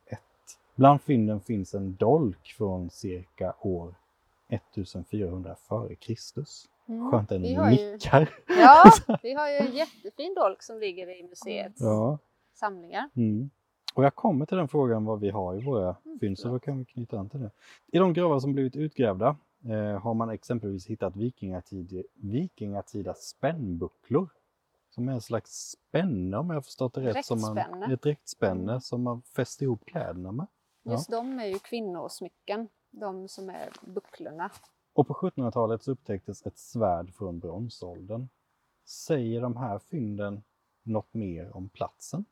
Bland 0.74 1.02
fynden 1.02 1.40
finns 1.40 1.74
en 1.74 1.96
dolk 1.96 2.54
från 2.58 2.90
cirka 2.90 3.54
år 3.60 3.94
1400 4.48 5.56
f.Kr. 5.68 6.44
Mm. 6.88 7.10
Skönt 7.10 7.28
den 7.28 7.42
nickar. 7.42 7.70
Ju, 7.70 7.98
ja, 8.46 8.92
vi 9.22 9.32
har 9.32 9.48
ju 9.48 9.56
en 9.56 9.72
jättefin 9.72 10.34
dolk 10.34 10.62
som 10.62 10.78
ligger 10.78 11.20
i 11.20 11.22
museets 11.22 11.80
ja. 11.80 12.18
samlingar. 12.54 13.10
Mm. 13.16 13.50
Och 13.94 14.04
jag 14.04 14.14
kommer 14.14 14.46
till 14.46 14.56
den 14.56 14.68
frågan 14.68 15.04
vad 15.04 15.20
vi 15.20 15.30
har 15.30 15.56
i 15.56 15.64
våra 15.64 15.96
mm, 16.04 16.18
fynd, 16.18 16.38
så 16.38 16.48
då 16.48 16.58
kan 16.58 16.78
vi 16.78 16.84
knyta 16.84 17.18
an 17.18 17.28
till 17.28 17.40
det. 17.40 17.50
I 17.92 17.98
de 17.98 18.12
gravar 18.12 18.40
som 18.40 18.52
blivit 18.52 18.76
utgrävda 18.76 19.36
eh, 19.64 20.00
har 20.00 20.14
man 20.14 20.30
exempelvis 20.30 20.86
hittat 20.86 21.16
vikingatid, 21.16 22.04
vikingatida 22.14 23.14
spännbucklor. 23.14 24.28
Som 24.90 25.08
är 25.08 25.12
en 25.12 25.20
slags 25.20 25.50
spänne 25.50 26.36
om 26.38 26.50
jag 26.50 26.56
har 26.56 26.62
förstått 26.62 26.94
det 26.94 27.00
rätt. 27.00 27.26
Som 27.26 27.40
man, 27.40 27.82
ett 27.92 28.02
dräktspänne 28.02 28.72
mm. 28.72 28.80
som 28.80 29.02
man 29.02 29.22
fäster 29.22 29.64
ihop 29.64 29.84
kläderna 29.86 30.32
med. 30.32 30.46
Ja. 30.82 30.92
Just 30.92 31.10
de 31.10 31.40
är 31.40 31.46
ju 31.46 31.58
kvinnosmycken, 31.58 32.68
de 32.90 33.28
som 33.28 33.50
är 33.50 33.70
bucklorna. 33.80 34.50
Och 34.92 35.06
på 35.06 35.14
1700-talet 35.14 35.82
så 35.82 35.92
upptäcktes 35.92 36.46
ett 36.46 36.58
svärd 36.58 37.14
från 37.14 37.38
bronsåldern. 37.38 38.28
Säger 38.84 39.40
de 39.40 39.56
här 39.56 39.78
fynden 39.78 40.42
något 40.82 41.14
mer 41.14 41.56
om 41.56 41.68
platsen? 41.68 42.24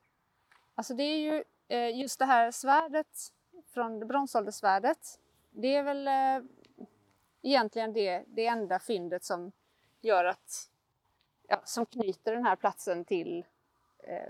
Alltså 0.74 0.94
det 0.94 1.02
är 1.02 1.18
ju 1.18 1.44
eh, 1.68 2.00
just 2.00 2.18
det 2.18 2.24
här 2.24 2.50
svärdet 2.50 3.32
från 3.66 4.06
bronsåldersvärdet. 4.06 5.20
Det 5.50 5.74
är 5.74 5.82
väl 5.82 6.08
eh, 6.08 6.50
egentligen 7.46 7.92
det, 7.92 8.24
det 8.26 8.46
enda 8.46 8.78
fyndet 8.78 9.24
som 9.24 9.52
gör 10.00 10.24
att, 10.24 10.70
ja, 11.48 11.62
som 11.64 11.86
knyter 11.86 12.32
den 12.34 12.44
här 12.44 12.56
platsen 12.56 13.04
till, 13.04 13.44
eh, 13.98 14.28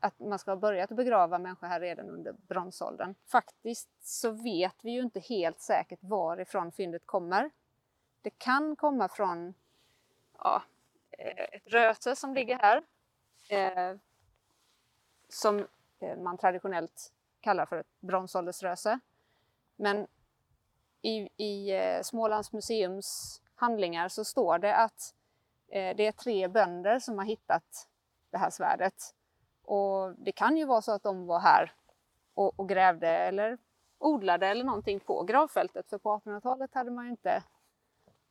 att 0.00 0.18
man 0.18 0.38
ska 0.38 0.50
ha 0.50 0.56
börjat 0.56 0.90
begrava 0.90 1.38
människor 1.38 1.66
här 1.66 1.80
redan 1.80 2.10
under 2.10 2.32
bronsåldern. 2.32 3.14
Faktiskt 3.26 3.90
så 4.00 4.30
vet 4.30 4.76
vi 4.82 4.90
ju 4.90 5.00
inte 5.00 5.20
helt 5.20 5.60
säkert 5.60 6.02
varifrån 6.02 6.72
fyndet 6.72 7.06
kommer. 7.06 7.50
Det 8.22 8.38
kan 8.38 8.76
komma 8.76 9.08
från 9.08 9.54
ja, 10.38 10.62
eh, 11.10 11.44
ett 11.52 11.66
röse 11.66 12.16
som 12.16 12.34
ligger 12.34 12.58
här. 12.58 12.82
Eh, 13.48 13.96
som 15.28 15.66
eh, 16.00 16.18
man 16.18 16.38
traditionellt 16.38 17.12
kallar 17.40 17.66
för 17.66 17.76
ett 17.76 18.00
bronsåldersröse. 18.00 19.00
Men 19.76 20.06
i, 21.02 21.28
i 21.36 21.70
eh, 21.78 22.02
Smålands 22.02 22.52
museums 22.52 23.40
handlingar 23.54 24.08
så 24.08 24.24
står 24.24 24.58
det 24.58 24.76
att 24.76 25.14
eh, 25.72 25.96
det 25.96 26.06
är 26.06 26.12
tre 26.12 26.48
bönder 26.48 26.98
som 26.98 27.18
har 27.18 27.24
hittat 27.24 27.88
det 28.30 28.38
här 28.38 28.50
svärdet. 28.50 28.94
Och 29.64 30.14
det 30.18 30.32
kan 30.32 30.56
ju 30.56 30.64
vara 30.64 30.82
så 30.82 30.92
att 30.92 31.02
de 31.02 31.26
var 31.26 31.40
här 31.40 31.72
och, 32.34 32.60
och 32.60 32.68
grävde 32.68 33.08
eller 33.08 33.58
odlade 33.98 34.46
eller 34.46 34.64
någonting 34.64 35.00
på 35.00 35.22
gravfältet. 35.22 35.88
För 35.90 35.98
på 35.98 36.18
1800-talet 36.24 36.74
hade 36.74 36.90
man 36.90 37.04
ju 37.04 37.10
inte 37.10 37.42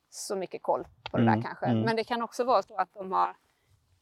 så 0.09 0.35
mycket 0.35 0.63
koll 0.63 0.87
på 1.11 1.17
det 1.17 1.23
Mm, 1.23 1.35
där 1.35 1.41
kanske. 1.47 1.65
mm. 1.65 1.81
Men 1.81 1.95
det 1.95 2.03
kan 2.03 2.21
också 2.21 2.43
vara 2.43 2.63
så 2.63 2.75
att 2.75 2.93
de 2.93 3.11
har 3.11 3.35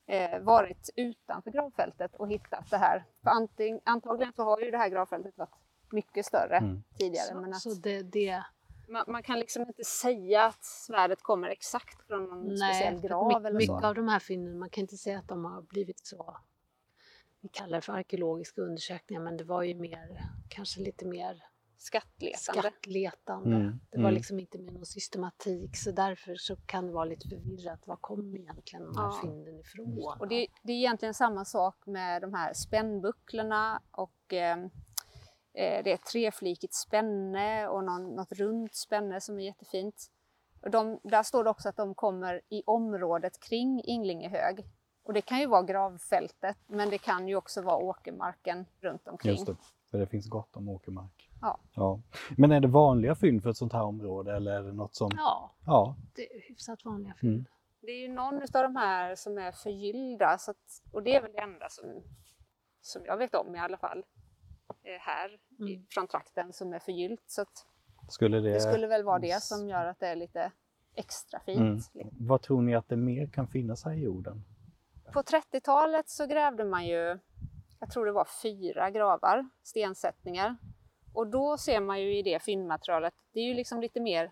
eh, 0.05 0.39
varit 0.39 0.89
utanför 0.95 1.51
gravfältet 1.51 2.15
och 2.15 2.29
hittat 2.29 2.69
det 2.69 2.77
här. 2.77 3.03
För 3.23 3.29
anting, 3.29 3.79
antagligen 3.83 4.33
så 4.33 4.43
har 4.43 4.59
ju 4.59 4.71
det 4.71 4.77
här 4.77 4.89
gravfältet 4.89 5.37
varit 5.37 5.55
mycket 5.91 6.25
större 6.25 6.57
Mm. 6.57 6.83
tidigare. 6.97 7.25
Så, 7.27 7.35
men 7.35 7.53
att 7.53 7.61
så 7.61 7.69
det, 7.73 8.01
det, 8.01 8.43
man, 8.87 9.03
man 9.07 9.23
kan 9.23 9.39
liksom 9.39 9.61
inte 9.61 9.83
säga 9.83 10.45
att 10.45 10.63
svärdet 10.65 11.21
kommer 11.21 11.49
exakt 11.49 12.07
från 12.07 12.23
någon 12.25 12.57
speciell 12.57 12.93
nej, 12.93 13.01
grav 13.03 13.27
my- 13.41 13.47
eller 13.47 13.57
mycket 13.57 13.79
så. 13.81 13.85
av 13.87 13.95
de 13.95 14.07
här 14.07 14.19
fynden, 14.19 14.59
man 14.59 14.69
kan 14.69 14.81
inte 14.81 14.97
säga 14.97 15.19
att 15.19 15.27
de 15.27 15.45
har 15.45 15.61
blivit 15.61 16.07
så, 16.07 16.37
vi 17.41 17.49
kallar 17.49 17.77
det 17.77 17.81
för 17.81 17.93
arkeologiska 17.93 18.61
undersökningar, 18.61 19.21
men 19.21 19.37
det 19.37 19.43
var 19.43 19.63
ju 19.63 19.75
mer, 19.75 20.21
kanske 20.49 20.81
lite 20.81 21.05
mer 21.05 21.43
Skattletande. 21.79 22.61
skattletande. 22.61 23.55
Mm, 23.55 23.79
Det 23.91 23.97
var 23.97 24.03
mm. 24.03 24.13
liksom 24.13 24.39
inte 24.39 24.57
med 24.59 24.73
någon 24.73 24.85
systematik 24.85 25.77
så 25.77 25.91
därför 25.91 26.35
så 26.35 26.55
kan 26.55 26.87
det 26.87 26.93
vara 26.93 27.05
lite 27.05 27.29
förvirrat. 27.29 27.87
Var 27.87 27.95
kommer 27.95 28.37
egentligen 28.39 28.85
de 28.85 28.97
här 28.97 29.03
Ja. 29.05 29.19
fynden 29.21 29.59
ifrån? 29.59 30.17
Och 30.19 30.27
det, 30.27 30.47
det 30.63 30.71
är 30.71 30.77
egentligen 30.77 31.13
samma 31.13 31.45
sak 31.45 31.85
med 31.85 32.21
de 32.21 32.33
här 32.33 32.53
spännbucklorna 32.53 33.81
och 33.91 34.33
eh, 34.33 34.57
det 35.59 35.91
är 35.91 35.95
ett 35.95 36.05
treflikigt 36.05 36.73
spänne 36.73 37.67
och 37.67 37.83
någon, 37.83 38.15
något 38.15 38.31
runt 38.31 38.75
spänne 38.75 39.21
som 39.21 39.39
är 39.39 39.43
jättefint. 39.43 40.11
Och 40.61 40.71
de, 40.71 40.99
där 41.03 41.23
står 41.23 41.43
det 41.43 41.49
också 41.49 41.69
att 41.69 41.75
de 41.75 41.95
kommer 41.95 42.41
i 42.49 42.63
området 42.65 43.39
kring 43.39 43.81
Inglingehög. 43.83 44.65
Och 45.03 45.13
det 45.13 45.21
kan 45.21 45.39
ju 45.39 45.47
vara 45.47 45.63
gravfältet 45.63 46.57
men 46.67 46.89
det 46.89 46.97
kan 46.97 47.27
ju 47.27 47.35
också 47.35 47.61
vara 47.61 47.77
åkermarken 47.77 48.65
runt 48.81 49.07
omkring. 49.07 49.31
Just 49.31 49.45
det, 49.45 49.55
för 49.91 49.97
det 49.97 50.07
finns 50.07 50.29
gott 50.29 50.57
om 50.57 50.69
åkermark. 50.69 51.29
Ja. 51.41 51.59
ja. 51.73 51.99
Men 52.37 52.51
är 52.51 52.59
det 52.59 52.67
vanliga 52.67 53.15
fynd 53.15 53.43
för 53.43 53.49
ett 53.49 53.57
sånt 53.57 53.73
här 53.73 53.83
område 53.83 54.35
eller 54.35 54.51
är 54.51 54.63
det 54.63 54.73
något 54.73 54.95
som... 54.95 55.11
Ja, 55.15 55.51
Ja. 55.65 55.95
det 56.15 56.21
är 56.21 56.41
hyfsat 56.47 56.85
vanliga 56.85 57.13
fynd. 57.13 57.33
Mm. 57.33 57.45
Det 57.81 57.91
är 57.91 58.01
ju 58.01 58.07
någon 58.07 58.41
av 58.41 58.63
de 58.63 58.75
här 58.75 59.15
som 59.15 59.37
är 59.37 59.51
förgyllda 59.51 60.37
så 60.37 60.51
att, 60.51 60.81
och 60.91 61.03
det 61.03 61.15
är 61.15 61.21
väl 61.21 61.31
det 61.31 61.41
enda 61.41 61.69
som, 61.69 61.85
som 62.81 63.05
jag 63.05 63.17
vet 63.17 63.35
om 63.35 63.55
i 63.55 63.59
alla 63.59 63.77
fall 63.77 63.97
eh, 63.97 64.16
här 64.99 65.29
i, 65.59 65.63
Mm. 65.63 65.85
från 65.89 66.07
trakten 66.07 66.53
som 66.53 66.73
är 66.73 66.79
förgyllt. 66.79 67.23
Så 67.27 67.41
att 67.41 67.65
Skulle 68.09 68.39
det... 68.39 68.53
det 68.53 68.61
skulle 68.61 68.87
väl 68.87 69.03
vara 69.03 69.19
det 69.19 69.43
som 69.43 69.69
gör 69.69 69.85
att 69.85 69.99
det 69.99 70.07
är 70.07 70.15
lite 70.15 70.51
extra 70.95 71.39
fint. 71.39 71.59
Mm. 71.59 71.75
liksom. 71.93 72.27
Vad 72.27 72.41
tror 72.41 72.61
ni 72.61 72.75
att 72.75 72.89
det 72.89 72.95
mer 72.97 73.27
kan 73.27 73.47
finnas 73.47 73.83
här 73.85 73.91
i 73.93 74.03
jorden? 74.03 74.43
På 75.13 75.21
30-talet 75.21 76.09
så 76.09 76.25
grävde 76.25 76.65
man 76.65 76.85
ju, 76.85 77.19
jag 77.79 77.91
tror 77.91 78.05
det 78.05 78.11
var 78.11 78.27
fyra 78.43 78.89
gravar, 78.89 79.49
stensättningar. 79.63 80.57
Och 81.13 81.27
då 81.27 81.57
ser 81.57 81.79
man 81.81 82.01
ju 82.01 82.17
i 82.17 82.21
det 82.21 82.39
fyndmaterialet, 82.43 83.13
det 83.31 83.39
är 83.39 83.43
ju 83.43 83.53
liksom 83.53 83.81
lite 83.81 83.99
mer 83.99 84.31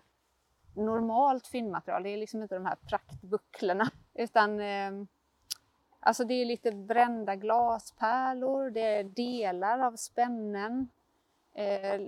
normalt 0.74 1.46
fyndmaterial. 1.46 2.02
Det 2.02 2.10
är 2.10 2.16
liksom 2.16 2.42
inte 2.42 2.54
de 2.54 2.66
här 2.66 2.76
praktbucklorna. 2.88 3.90
Utan 4.14 4.60
eh, 4.60 4.90
alltså 6.06 6.24
det 6.24 6.34
är 6.34 6.44
lite 6.44 6.72
brända 6.72 7.36
glaspärlor, 7.36 8.70
det 8.70 8.80
är 8.98 9.04
delar 9.04 9.78
av 9.78 9.96
spännen. 9.96 10.88
Eh, 11.54 12.00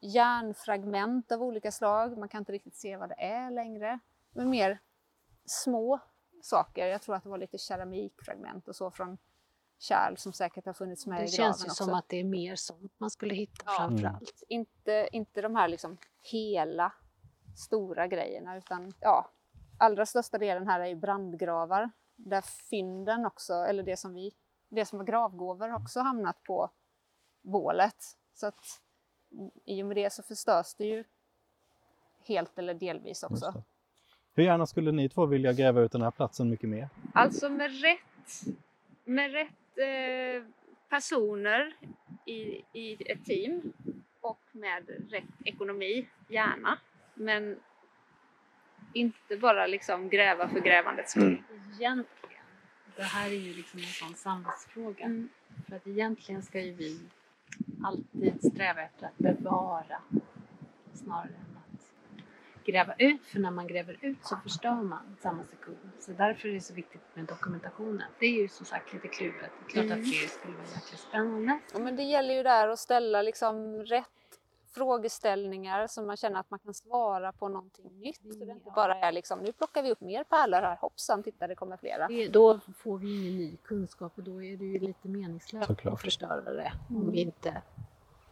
järnfragment 0.00 1.32
av 1.32 1.42
olika 1.42 1.72
slag. 1.72 2.18
Man 2.18 2.28
kan 2.28 2.38
inte 2.38 2.52
riktigt 2.52 2.74
se 2.76 2.96
vad 2.96 3.08
det 3.08 3.14
är 3.22 3.50
längre. 3.50 3.98
Men 4.32 4.50
mer 4.50 4.78
små 5.44 5.98
saker. 6.42 6.86
Jag 6.86 7.02
tror 7.02 7.14
att 7.16 7.22
det 7.22 7.28
var 7.28 7.38
lite 7.38 7.58
keramikfragment 7.58 8.68
och 8.68 8.76
så 8.76 8.90
från 8.90 9.18
kärl 9.78 10.16
som 10.16 10.32
säkert 10.32 10.66
har 10.66 10.72
funnits 10.72 11.06
med 11.06 11.20
Det 11.20 11.24
i 11.24 11.28
känns 11.28 11.38
graven 11.38 11.66
ju 11.66 11.70
också. 11.70 11.84
som 11.84 11.94
att 11.94 12.08
det 12.08 12.16
är 12.16 12.24
mer 12.24 12.56
sånt 12.56 12.92
man 12.98 13.10
skulle 13.10 13.34
hitta 13.34 13.62
Ja. 13.66 13.72
framför 13.76 13.98
Mm. 14.04 14.14
allt. 14.14 14.42
inte, 14.48 15.08
inte 15.12 15.40
de 15.42 15.56
här 15.56 15.68
liksom 15.68 15.96
hela 16.22 16.92
stora 17.56 18.06
grejerna 18.06 18.56
utan 18.56 18.92
ja, 19.00 19.30
allra 19.78 20.06
största 20.06 20.38
delen 20.38 20.66
här 20.68 20.80
är 20.80 20.86
ju 20.86 20.94
brandgravar 20.94 21.90
där 22.16 22.42
fynden 22.70 23.26
också, 23.26 23.52
eller 23.54 23.82
det 23.82 23.96
som 23.96 24.14
vi, 24.14 24.32
det 24.68 24.84
som 24.84 24.98
var 24.98 25.06
gravgåvor 25.06 25.74
också 25.74 26.00
hamnat 26.00 26.42
på 26.42 26.70
bålet. 27.42 27.96
Så 28.34 28.46
att 28.46 28.80
i 29.64 29.82
och 29.82 29.86
med 29.86 29.96
det 29.96 30.12
så 30.12 30.22
förstörs 30.22 30.74
det 30.74 30.84
ju 30.84 31.04
helt 32.24 32.58
eller 32.58 32.74
delvis 32.74 33.22
också. 33.22 33.62
Hur 34.34 34.44
gärna 34.44 34.66
skulle 34.66 34.92
ni 34.92 35.08
två 35.08 35.26
vilja 35.26 35.52
gräva 35.52 35.80
ut 35.80 35.92
den 35.92 36.02
här 36.02 36.10
platsen 36.10 36.50
mycket 36.50 36.68
mer? 36.68 36.88
Alltså 37.14 37.48
med 37.48 37.80
rätt, 37.80 38.56
med 39.04 39.32
rätt 39.32 39.78
eh, 39.78 40.48
personer 40.88 41.76
i, 42.26 42.62
i 42.72 43.12
ett 43.12 43.24
team 43.24 43.72
och 44.20 44.40
med 44.52 44.88
rätt 45.10 45.24
ekonomi, 45.44 46.08
gärna. 46.28 46.78
Men 47.14 47.56
inte 48.96 49.36
bara 49.36 49.66
liksom 49.66 50.08
gräva 50.08 50.48
för 50.48 50.60
grävandets 50.60 51.10
skull. 51.10 51.42
Egentligen, 51.80 52.44
det 52.96 53.02
här 53.02 53.26
är 53.30 53.34
ju 53.34 53.54
liksom 53.54 53.78
en 53.80 53.84
sån 53.86 54.14
samvetsfråga. 54.14 55.04
Mm. 55.04 55.28
För 55.68 55.76
att 55.76 55.86
egentligen 55.86 56.42
ska 56.42 56.60
ju 56.60 56.72
vi 56.72 57.00
alltid 57.84 58.52
sträva 58.52 58.82
efter 58.82 59.06
att 59.06 59.18
bevara 59.18 60.00
snarare 60.94 61.24
än 61.28 61.56
att 61.56 62.66
gräva 62.66 62.94
ut. 62.98 63.26
För 63.26 63.38
när 63.40 63.50
man 63.50 63.66
gräver 63.66 63.96
ut 64.00 64.18
så 64.22 64.36
förstör 64.36 64.82
man 64.82 65.16
samma 65.20 65.44
sekund. 65.44 65.76
Så 66.00 66.12
därför 66.12 66.48
är 66.48 66.52
det 66.52 66.60
så 66.60 66.74
viktigt 66.74 67.02
med 67.14 67.24
dokumentationen. 67.24 68.08
Det 68.18 68.26
är 68.26 68.30
ju 68.42 68.48
som 68.48 68.66
sagt 68.66 68.92
lite 68.92 69.08
kluvet. 69.08 69.50
Det 69.58 69.66
är 69.66 69.70
klart 69.70 69.84
Mm. 69.84 69.98
att 69.98 70.04
det 70.04 70.28
skulle 70.30 70.54
vara 70.56 70.66
jäkligt 70.66 71.00
spännande. 71.00 71.58
Ja, 71.72 71.78
men 71.78 71.96
det 71.96 72.02
gäller 72.02 72.34
ju 72.34 72.42
där 72.42 72.68
att 72.68 72.78
ställa 72.78 73.22
liksom 73.22 73.84
rätt 73.84 74.08
frågeställningar 74.76 75.86
så 75.86 76.02
man 76.02 76.16
känner 76.16 76.40
att 76.40 76.50
man 76.50 76.58
kan 76.58 76.74
svara 76.74 77.32
på 77.32 77.48
någonting 77.48 77.90
nytt. 78.00 78.20
Så 78.32 78.44
det 78.44 78.52
inte 78.52 78.62
Ja. 78.66 78.72
bara 78.74 78.94
är 78.94 79.12
liksom, 79.12 79.38
nu 79.38 79.52
plockar 79.52 79.82
vi 79.82 79.90
upp 79.92 80.00
mer 80.00 80.24
pärlor 80.24 80.58
här, 80.58 80.76
hoppsan, 80.76 81.22
titta 81.22 81.46
det 81.46 81.54
kommer 81.54 81.76
flera. 81.76 82.08
Det, 82.08 82.28
då 82.28 82.60
får 82.78 82.98
vi 82.98 83.20
ingen 83.20 83.36
ny 83.38 83.56
kunskap 83.56 84.12
och 84.16 84.22
då 84.22 84.42
är 84.42 84.56
det 84.56 84.64
ju 84.64 84.78
lite 84.78 85.08
meningslöst 85.08 85.66
Såklart. 85.66 85.94
att 85.94 86.00
förstöra 86.00 86.40
det. 86.52 86.72
Om 86.88 86.96
Mm. 86.96 87.10
vi 87.12 87.20
inte... 87.20 87.62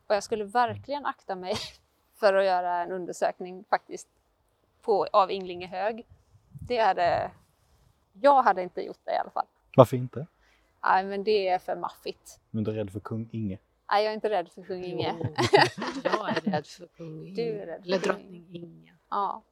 Och 0.06 0.14
jag 0.14 0.22
skulle 0.22 0.44
verkligen 0.44 1.06
akta 1.06 1.34
mig 1.36 1.54
för 2.14 2.34
att 2.34 2.44
göra 2.44 2.76
en 2.82 2.92
undersökning 2.92 3.64
faktiskt 3.70 4.08
på, 4.82 5.06
av 5.12 5.30
Inglingehög. 5.30 6.06
Det 6.68 6.78
hade, 6.78 7.30
jag 8.12 8.42
hade 8.42 8.62
inte 8.62 8.80
gjort 8.82 9.00
det 9.04 9.12
i 9.12 9.16
alla 9.16 9.30
fall. 9.30 9.46
Varför 9.76 9.96
inte? 9.96 10.26
Nej, 10.82 11.04
men 11.04 11.24
det 11.24 11.48
är 11.48 11.58
för 11.58 11.76
maffigt. 11.76 12.40
Men 12.50 12.64
du 12.64 12.70
är 12.70 12.74
rädd 12.74 12.90
för 12.90 13.00
kung 13.00 13.28
Inge? 13.32 13.58
Nej, 13.94 14.04
jag 14.04 14.10
är 14.10 14.14
inte 14.14 14.30
rädd 14.30 14.48
för 14.48 14.62
kung 14.62 14.84
Inge. 14.84 15.14
Jo, 15.20 15.26
jag 16.04 16.36
är 16.36 16.50
rädd 16.50 16.66
för 16.66 16.86
kung 16.86 17.26
Inge. 17.26 17.34
Du 17.34 17.60
är 17.60 17.66
rädd 17.66 17.82
för 17.82 17.88
Eller 17.88 17.98
drottning 17.98 18.46
Inge. 18.52 18.92
Ja. 19.10 19.42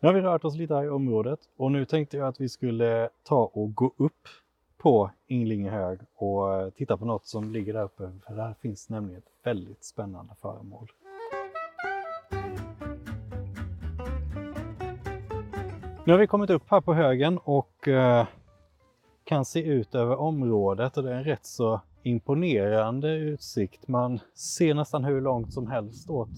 Nu 0.00 0.08
har 0.08 0.12
vi 0.12 0.20
rört 0.20 0.44
oss 0.44 0.56
lite 0.56 0.74
här 0.74 0.84
i 0.84 0.88
området 0.88 1.40
och 1.56 1.72
nu 1.72 1.84
tänkte 1.84 2.16
jag 2.16 2.28
att 2.28 2.40
vi 2.40 2.48
skulle 2.48 3.08
ta 3.22 3.50
och 3.54 3.74
gå 3.74 3.92
upp 3.96 4.28
på 4.76 5.10
Inglingehög 5.26 5.98
och 6.14 6.54
eh, 6.54 6.70
titta 6.70 6.96
på 6.96 7.04
något 7.04 7.26
som 7.26 7.52
ligger 7.52 7.72
där 7.72 7.82
uppe. 7.82 8.10
För 8.26 8.34
där 8.34 8.54
finns 8.60 8.88
nämligen 8.88 9.18
ett 9.18 9.30
väldigt 9.42 9.84
spännande 9.84 10.34
föremål. 10.40 10.92
Nu 16.04 16.12
har 16.12 16.18
vi 16.18 16.26
kommit 16.26 16.50
upp 16.50 16.70
här 16.70 16.80
på 16.80 16.94
högen 16.94 17.38
och 17.44 17.88
eh, 17.88 18.26
kan 19.24 19.44
se 19.44 19.62
ut 19.62 19.94
över 19.94 20.16
området 20.16 20.96
och 20.96 21.02
det 21.02 21.10
är 21.10 21.16
en 21.16 21.24
rätt 21.24 21.46
så 21.46 21.80
imponerande 22.06 23.08
utsikt. 23.14 23.88
Man 23.88 24.20
ser 24.34 24.74
nästan 24.74 25.04
hur 25.04 25.20
långt 25.20 25.52
som 25.52 25.66
helst 25.66 26.10
åt 26.10 26.28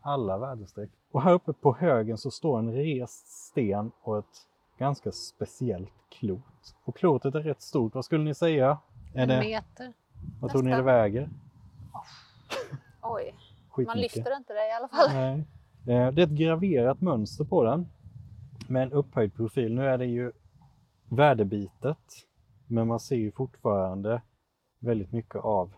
alla 0.00 0.38
väderstreck. 0.38 0.90
Och 1.12 1.22
här 1.22 1.32
uppe 1.32 1.52
på 1.52 1.74
högen 1.74 2.18
så 2.18 2.30
står 2.30 2.58
en 2.58 2.72
rest 2.72 3.28
sten 3.28 3.90
och 4.02 4.18
ett 4.18 4.46
ganska 4.78 5.12
speciellt 5.12 5.92
klot. 6.08 6.74
Och 6.84 6.96
klotet 6.96 7.34
är 7.34 7.40
rätt 7.40 7.62
stort. 7.62 7.94
Vad 7.94 8.04
skulle 8.04 8.24
ni 8.24 8.34
säga? 8.34 8.78
Är 9.14 9.22
En 9.22 9.28
det, 9.28 9.40
meter. 9.40 9.92
vad 10.40 10.50
tror 10.50 10.62
ni 10.62 10.70
det 10.70 10.82
väger? 10.82 11.28
Oj, 13.02 13.34
man 13.86 13.98
lyfter 13.98 14.36
inte 14.36 14.52
det 14.52 14.68
i 14.68 14.72
alla 14.72 14.88
fall. 14.88 15.08
Nej. 15.12 15.38
Eh, 15.98 16.12
Det 16.12 16.22
är 16.22 16.26
ett 16.26 16.30
graverat 16.30 17.00
mönster 17.00 17.44
på 17.44 17.64
den 17.64 17.86
med 18.68 18.82
en 18.82 18.92
upphöjd 18.92 19.34
profil. 19.34 19.74
Nu 19.74 19.86
är 19.86 19.98
det 19.98 20.06
ju 20.06 20.32
värdebitet, 21.08 22.26
men 22.66 22.86
man 22.88 23.00
ser 23.00 23.16
ju 23.16 23.32
fortfarande 23.32 24.22
väldigt 24.80 25.12
mycket 25.12 25.36
av 25.36 25.74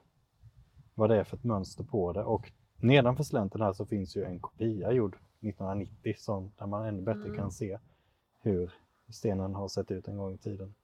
vad 0.94 1.10
det 1.10 1.16
är 1.20 1.24
för 1.24 1.36
ett 1.36 1.44
mönster 1.44 1.84
på 1.84 2.12
det. 2.12 2.24
Och 2.24 2.52
nedanför 2.76 3.24
slänten 3.24 3.60
här 3.60 3.72
så 3.72 3.86
finns 3.86 4.16
ju 4.16 4.24
en 4.24 4.40
kopia 4.40 4.92
gjord 4.92 5.14
1990 5.14 6.14
som, 6.18 6.52
där 6.58 6.66
man 6.66 6.86
ännu 6.86 7.02
bättre 7.02 7.24
Mm. 7.24 7.36
kan 7.36 7.50
se 7.52 7.78
hur 8.40 8.72
stenen 9.08 9.54
har 9.54 9.68
sett 9.68 9.90
ut 9.90 10.08
en 10.08 10.16
gång 10.16 10.34
i 10.34 10.38
tiden. 10.38 10.74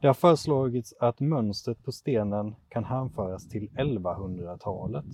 Det 0.00 0.06
har 0.06 0.14
föreslagits 0.14 0.94
att 1.00 1.20
mönstret 1.20 1.84
på 1.84 1.92
stenen 1.92 2.54
kan 2.68 2.84
hänföras 2.84 3.48
till 3.48 3.68
1100-talet. 3.70 5.04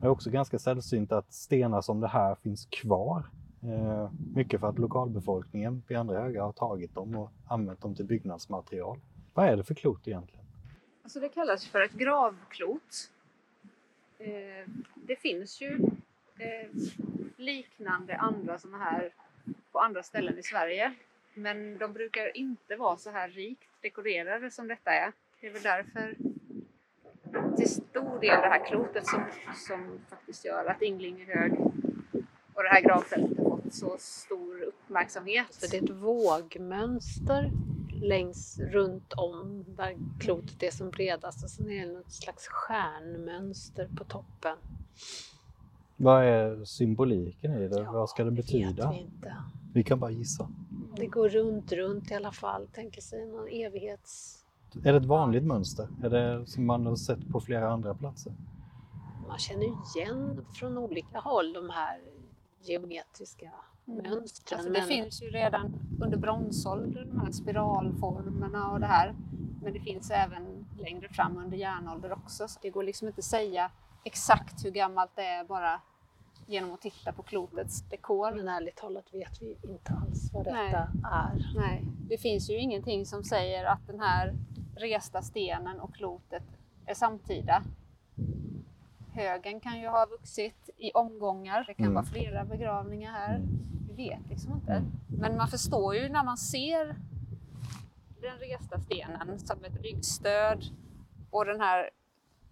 Det 0.00 0.06
är 0.06 0.10
också 0.10 0.30
ganska 0.30 0.58
sällsynt 0.58 1.12
att 1.12 1.32
stenar 1.32 1.80
som 1.80 2.00
det 2.00 2.08
här 2.08 2.34
finns 2.34 2.66
kvar. 2.66 3.26
Eh, 3.62 4.10
mycket 4.34 4.60
för 4.60 4.68
att 4.68 4.78
lokalbefolkningen 4.78 5.82
vid 5.88 5.96
andra 5.98 6.20
högar 6.22 6.42
har 6.42 6.52
tagit 6.52 6.94
dem 6.94 7.16
och 7.16 7.30
använt 7.46 7.80
dem 7.80 7.94
till 7.94 8.04
byggnadsmaterial. 8.06 8.98
Vad 9.34 9.46
är 9.46 9.56
det 9.56 9.62
för 9.64 9.74
klot 9.74 10.08
egentligen? 10.08 10.43
Alltså 11.04 11.20
det 11.20 11.28
kallas 11.28 11.66
för 11.66 11.80
ett 11.80 11.92
gravklot. 11.92 13.10
Eh, 14.18 14.68
det 14.94 15.16
finns 15.16 15.60
ju 15.60 15.80
eh, 16.38 16.68
liknande 17.36 18.16
andra 18.16 18.58
sådana 18.58 18.84
här 18.84 19.12
på 19.72 19.80
andra 19.80 20.02
ställen 20.02 20.38
i 20.38 20.42
Sverige. 20.42 20.94
Men 21.34 21.78
de 21.78 21.92
brukar 21.92 22.36
inte 22.36 22.76
vara 22.76 22.96
så 22.96 23.10
här 23.10 23.28
rikt 23.28 23.68
dekorerade 23.80 24.50
som 24.50 24.68
detta 24.68 24.90
är. 24.90 25.12
Det 25.40 25.46
är 25.46 25.52
väl 25.52 25.62
därför 25.62 26.14
till 27.56 27.70
stor 27.70 28.20
del 28.20 28.40
det 28.40 28.48
här 28.48 28.66
klotet 28.66 29.06
som, 29.06 29.24
som 29.54 30.00
faktiskt 30.10 30.44
gör 30.44 30.64
att 30.64 30.82
Inglingehög 30.82 31.52
och 32.54 32.62
det 32.62 32.68
här 32.68 32.80
gravfältet 32.80 33.38
har 33.38 33.44
fått 33.44 33.74
så 33.74 33.96
stor 33.98 34.62
uppmärksamhet. 34.62 35.46
Så 35.50 35.66
det 35.66 35.76
är 35.76 35.82
ett 35.82 35.90
vågmönster 35.90 37.50
längs 38.04 38.58
runt 38.58 39.12
om 39.12 39.64
där 39.76 39.96
klotet 40.20 40.62
är 40.62 40.70
som 40.70 40.90
bredast 40.90 41.44
och 41.44 41.50
sen 41.50 41.70
är 41.70 41.86
det 41.86 41.92
något 41.92 42.12
slags 42.12 42.46
stjärnmönster 42.48 43.88
på 43.96 44.04
toppen. 44.04 44.56
Vad 45.96 46.24
är 46.24 46.64
symboliken 46.64 47.52
i 47.54 47.68
det? 47.68 47.82
Ja, 47.82 47.92
Vad 47.92 48.10
ska 48.10 48.24
det 48.24 48.30
betyda? 48.30 48.90
vet 48.90 48.96
vi 48.96 49.00
inte. 49.00 49.36
Vi 49.74 49.82
kan 49.82 50.00
bara 50.00 50.10
gissa. 50.10 50.48
Det 50.96 51.06
går 51.06 51.28
runt, 51.28 51.72
runt 51.72 52.10
i 52.10 52.14
alla 52.14 52.32
fall. 52.32 52.68
Tänker 52.72 53.00
sig 53.00 53.26
någon 53.26 53.48
evighets... 53.48 54.40
Är 54.84 54.92
det 54.92 54.98
ett 54.98 55.04
vanligt 55.04 55.44
mönster? 55.44 55.88
Är 56.02 56.10
det 56.10 56.46
som 56.46 56.66
man 56.66 56.86
har 56.86 56.96
sett 56.96 57.28
på 57.28 57.40
flera 57.40 57.70
andra 57.72 57.94
platser? 57.94 58.32
Man 59.28 59.38
känner 59.38 59.64
igen 59.96 60.46
från 60.54 60.78
olika 60.78 61.18
håll 61.18 61.52
de 61.52 61.70
här 61.70 62.00
geometriska 62.62 63.50
mönstren. 63.84 64.58
Alltså 64.58 64.72
det 64.72 64.78
men- 64.78 64.88
finns 64.88 65.22
ju 65.22 65.26
redan 65.26 65.74
under 66.02 66.16
bronsåldern, 66.16 67.08
de 67.08 67.20
här 67.20 67.32
spiralformerna 67.32 68.70
och 68.70 68.80
det 68.80 68.86
här. 68.86 69.14
Men 69.62 69.72
det 69.72 69.80
finns 69.80 70.10
även 70.10 70.66
längre 70.78 71.08
fram 71.08 71.36
under 71.36 71.56
järnålder 71.56 72.12
också. 72.12 72.48
Så 72.48 72.58
det 72.62 72.70
går 72.70 72.82
liksom 72.82 73.08
inte 73.08 73.18
att 73.18 73.24
säga 73.24 73.70
exakt 74.04 74.64
hur 74.64 74.70
gammalt 74.70 75.10
det 75.14 75.22
är 75.24 75.44
bara 75.44 75.80
genom 76.46 76.72
att 76.72 76.80
titta 76.80 77.12
på 77.12 77.22
klotets 77.22 77.88
dekor. 77.88 78.34
Men 78.34 78.48
ärligt 78.48 78.76
talat 78.76 79.14
vet 79.14 79.42
vi 79.42 79.56
inte 79.62 79.92
alls 79.92 80.32
vad 80.32 80.44
detta 80.44 80.56
Nej. 80.56 80.74
är. 81.12 81.52
Nej, 81.56 81.84
det 82.08 82.18
finns 82.18 82.50
ju 82.50 82.58
ingenting 82.58 83.06
som 83.06 83.24
säger 83.24 83.64
att 83.64 83.86
den 83.86 84.00
här 84.00 84.34
resta 84.76 85.22
stenen 85.22 85.80
och 85.80 85.94
klotet 85.94 86.44
är 86.86 86.94
samtida. 86.94 87.62
Högen 89.14 89.60
kan 89.60 89.80
ju 89.80 89.88
ha 89.88 90.06
vuxit 90.06 90.70
i 90.76 90.92
omgångar. 90.92 91.64
Det 91.66 91.74
kan 91.74 91.84
Mm. 91.86 91.94
vara 91.94 92.04
flera 92.04 92.44
begravningar 92.44 93.12
här. 93.12 93.42
Vi 93.88 94.08
vet 94.08 94.28
liksom 94.30 94.52
inte. 94.52 94.72
Mm. 94.72 94.92
Men 95.08 95.36
man 95.36 95.48
förstår 95.48 95.94
ju 95.94 96.08
när 96.08 96.24
man 96.24 96.36
ser 96.36 96.96
den 98.20 98.38
resta 98.38 98.80
stenen 98.80 99.38
som 99.38 99.64
ett 99.64 99.82
ryggstöd 99.82 100.64
och 101.30 101.44
den 101.44 101.60
här 101.60 101.90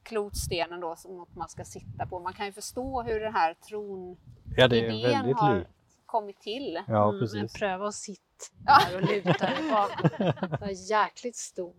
klotstenen 0.03 0.81
då 0.81 0.96
som 0.96 1.27
man 1.35 1.48
ska 1.48 1.64
sitta 1.64 2.07
på. 2.07 2.18
Man 2.18 2.33
kan 2.33 2.46
ju 2.46 2.53
förstå 2.53 3.03
hur 3.03 3.20
den 3.20 3.35
här 3.35 3.55
tron 3.55 4.16
Ja, 4.57 4.68
det 4.68 4.79
är 4.79 4.85
idén 4.92 5.12
väldigt 5.12 5.37
har 5.38 5.59
likt. 5.59 5.70
kommit 6.07 6.40
till. 6.40 6.81
Ja, 6.88 7.03
Mm, 7.09 7.11
men 7.16 7.20
precis. 7.20 7.53
pröva 7.53 7.87
att 7.88 7.94
sitta 7.94 8.22
där 8.59 8.96
och 8.96 9.03
luta 9.03 9.46
dig 9.46 9.70
bakåt. 9.70 10.18
Den 10.61 10.68
är 10.68 10.90
jäkligt 10.90 11.37
stor 11.37 11.75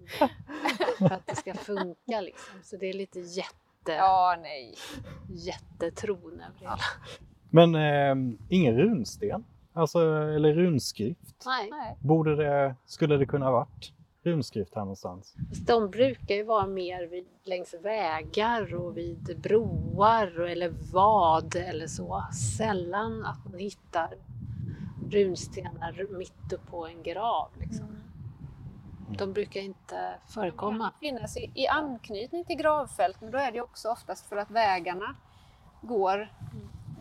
för 0.98 1.06
att 1.16 1.28
det 1.28 1.36
ska 1.36 1.54
funka 1.54 2.22
liksom. 2.22 2.60
Så 2.64 2.78
det 2.78 2.86
är 2.90 2.94
lite 2.94 3.20
jätte, 3.20 3.56
Ja, 3.92 4.36
nej. 4.42 4.76
jättetron 5.28 6.34
över 6.34 6.60
hela. 6.60 6.78
Men 7.50 7.76
eh, 7.76 8.36
ingen 8.50 8.78
runsten? 8.78 9.46
Alltså, 9.74 10.00
eller 10.36 10.54
runskrift? 10.54 11.46
Nej. 11.46 11.98
Borde 12.00 12.36
det, 12.36 12.76
skulle 12.86 13.18
det 13.18 13.26
kunna 13.26 13.46
ha 13.46 13.52
varit 13.52 13.94
runskrift 14.24 14.76
här 14.76 14.82
någonstans? 14.82 15.34
de 15.68 15.90
brukar 15.90 16.36
ju 16.36 16.44
vara 16.44 16.68
mer 16.68 17.08
vid, 17.08 17.26
längs 17.44 17.74
vägar 17.82 18.76
och 18.76 18.98
vid 18.98 19.40
broar 19.44 20.40
och- 20.40 20.50
eller 20.50 20.74
vad 20.94 21.56
eller 21.56 21.88
så. 21.88 22.24
Sällan 22.58 23.26
att 23.26 23.46
man 23.52 23.60
hittar 23.60 24.14
runstenar 25.12 26.18
mitt 26.18 26.54
upp 26.54 26.68
på 26.68 26.88
en 26.88 27.04
grav. 27.04 27.50
Liksom. 27.60 27.86
De 29.18 29.34
brukar 29.34 29.62
inte 29.62 30.16
förekomma. 30.28 30.94
finnas 31.00 31.38
i, 31.38 31.52
i 31.56 31.68
anknytning 31.68 32.46
till 32.46 32.56
gravfält, 32.58 33.22
men 33.22 33.32
då 33.32 33.38
är 33.38 33.52
det 33.52 33.62
också 33.62 33.90
oftast 33.90 34.30
för 34.30 34.38
att 34.38 34.52
vägarna 34.52 35.16
går 35.82 36.30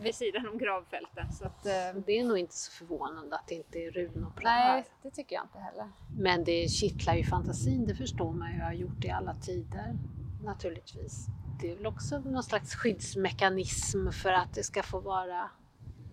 vid 0.01 0.15
sidan 0.15 0.47
om 0.49 0.57
gravfälten. 0.57 1.33
Så 1.33 1.45
att, 1.45 1.65
eh, 1.65 2.01
Det 2.05 2.19
är 2.19 2.23
nog 2.23 2.37
inte 2.37 2.55
så 2.55 2.71
förvånande 2.71 3.35
att 3.35 3.47
det 3.47 3.55
inte 3.55 3.79
är 3.79 3.91
runor 3.91 4.29
på 4.29 4.41
det 4.41 4.49
här. 4.49 4.73
nej, 4.73 4.85
det 5.01 5.11
tycker 5.11 5.35
jag 5.35 5.45
inte 5.45 5.59
heller. 5.59 5.91
Men 6.17 6.43
det 6.43 6.67
kittlar 6.67 7.15
ju 7.15 7.23
fantasin, 7.23 7.85
det 7.85 7.95
förstår 7.95 8.33
man 8.33 8.51
ju. 8.51 8.57
Jag 8.57 8.65
har 8.65 8.73
gjort 8.73 9.01
det 9.01 9.07
i 9.07 9.11
alla 9.11 9.33
tider 9.33 9.97
naturligtvis. 10.43 11.27
Det 11.61 11.71
är 11.71 11.75
väl 11.75 11.85
också 11.85 12.19
någon 12.19 12.43
slags 12.43 12.75
skyddsmekanism 12.75 14.11
för 14.11 14.33
att 14.33 14.53
det 14.53 14.63
ska 14.63 14.83
få 14.83 14.99
vara, 14.99 15.49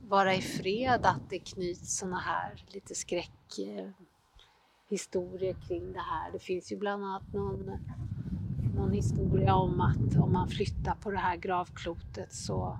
vara 0.00 0.34
i 0.34 0.42
fred, 0.42 1.00
att 1.06 1.30
det 1.30 1.38
knyts 1.38 1.98
såna 1.98 2.18
här 2.18 2.64
lite 2.66 2.94
skräckhistorier 4.90 5.54
kring 5.68 5.92
det 5.92 6.00
här. 6.00 6.32
Det 6.32 6.38
finns 6.38 6.72
ju 6.72 6.76
bland 6.76 7.04
annat 7.04 7.32
någon, 7.32 7.70
någon 8.74 8.92
historia 8.92 9.54
om 9.54 9.80
att 9.80 10.16
om 10.16 10.32
man 10.32 10.48
flyttar 10.48 10.94
på 10.94 11.10
det 11.10 11.18
här 11.18 11.36
gravklotet 11.36 12.32
så, 12.32 12.78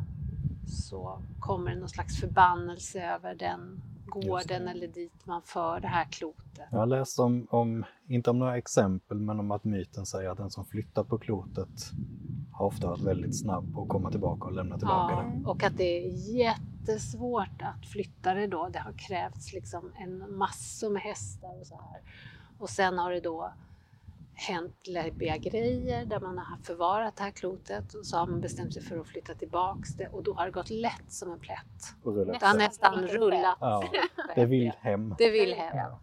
så 0.66 1.22
kommer 1.40 1.70
det 1.70 1.80
någon 1.80 1.88
slags 1.88 2.20
förbannelse 2.20 3.02
över 3.02 3.34
den 3.34 3.82
gården 4.06 4.68
eller 4.68 4.88
dit 4.88 5.26
man 5.26 5.42
för 5.42 5.80
det 5.80 5.88
här 5.88 6.04
klotet. 6.04 6.66
Jag 6.70 6.78
har 6.78 6.86
läst 6.86 7.18
om, 7.18 7.46
om, 7.50 7.84
inte 8.08 8.30
om 8.30 8.38
några 8.38 8.58
exempel, 8.58 9.20
men 9.20 9.40
om 9.40 9.50
att 9.50 9.64
myten 9.64 10.06
säger 10.06 10.30
att 10.30 10.38
den 10.38 10.50
som 10.50 10.64
flyttar 10.64 11.04
på 11.04 11.18
klotet 11.18 11.92
har 12.60 12.66
ofta 12.66 12.86
varit 12.86 13.02
väldigt 13.02 13.40
snabb 13.40 13.74
på 13.74 13.82
att 13.82 13.88
komma 13.88 14.10
tillbaka 14.10 14.46
och 14.46 14.52
lämna 14.52 14.78
tillbaka 14.78 15.14
Ja, 15.14 15.22
det. 15.22 15.48
och 15.48 15.62
att 15.62 15.76
det 15.76 15.98
är 15.98 16.36
jättesvårt 16.36 17.62
att 17.62 17.86
flytta 17.86 18.34
det 18.34 18.46
då. 18.46 18.68
Det 18.68 18.78
har 18.78 18.92
krävts 18.92 19.52
liksom 19.52 19.92
en 19.96 20.36
massor 20.36 20.90
med 20.90 21.02
hästar 21.02 21.60
och 21.60 21.66
så 21.66 21.74
här. 21.74 22.02
Och 22.58 22.70
sen 22.70 22.98
har 22.98 23.12
det 23.12 23.20
då 23.20 23.52
hänt 24.34 24.86
läbbiga 24.86 25.36
grejer 25.36 26.06
där 26.06 26.20
man 26.20 26.38
har 26.38 26.56
förvarat 26.62 27.16
det 27.16 27.22
här 27.22 27.30
klotet 27.30 27.94
och 27.94 28.06
så 28.06 28.16
har 28.16 28.26
man 28.26 28.40
bestämt 28.40 28.74
sig 28.74 28.82
för 28.82 28.98
att 28.98 29.06
flytta 29.06 29.34
tillbaks 29.34 29.94
det 29.94 30.08
och 30.08 30.22
då 30.22 30.34
har 30.34 30.46
det 30.46 30.52
gått 30.52 30.70
lätt 30.70 31.12
som 31.12 31.32
en 31.32 31.38
plätt. 31.38 31.94
Det 32.04 32.46
har 32.46 32.58
nästan 32.58 33.06
rullat. 33.06 33.56
Ja, 33.60 33.84
det 34.34 34.46
vill 34.46 34.72
hem. 34.78 35.14
Det 35.18 35.30
vill 35.30 35.54
hem. 35.54 35.76
Ja. 35.76 36.00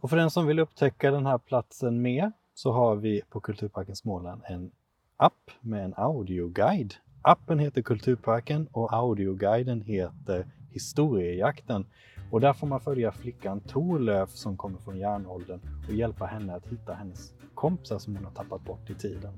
Och 0.00 0.10
för 0.10 0.16
den 0.16 0.30
som 0.30 0.46
vill 0.46 0.58
upptäcka 0.58 1.10
den 1.10 1.26
här 1.26 1.38
platsen 1.38 2.02
mer 2.02 2.32
så 2.54 2.72
har 2.72 2.96
vi 2.96 3.22
på 3.28 3.40
Kulturparken 3.40 3.96
Småland 3.96 4.42
en 4.44 4.70
app 5.16 5.50
med 5.60 5.84
en 5.84 5.94
audioguide. 5.96 6.94
Appen 7.22 7.58
heter 7.58 7.82
Kulturparken 7.82 8.68
och 8.72 8.92
audioguiden 8.92 9.80
heter 9.80 10.46
Historiejakten. 10.70 11.86
Och 12.30 12.40
där 12.40 12.52
får 12.52 12.66
man 12.66 12.80
följa 12.80 13.12
flickan 13.12 13.60
Torlöf 13.60 14.30
som 14.30 14.56
kommer 14.56 14.78
från 14.78 14.98
järnåldern 14.98 15.60
och 15.88 15.94
hjälpa 15.94 16.26
henne 16.26 16.54
att 16.54 16.66
hitta 16.66 16.94
hennes 16.94 17.32
kompisar 17.54 17.98
som 17.98 18.16
hon 18.16 18.24
har 18.24 18.32
tappat 18.32 18.64
bort 18.64 18.90
i 18.90 18.94
tiden. 18.94 19.32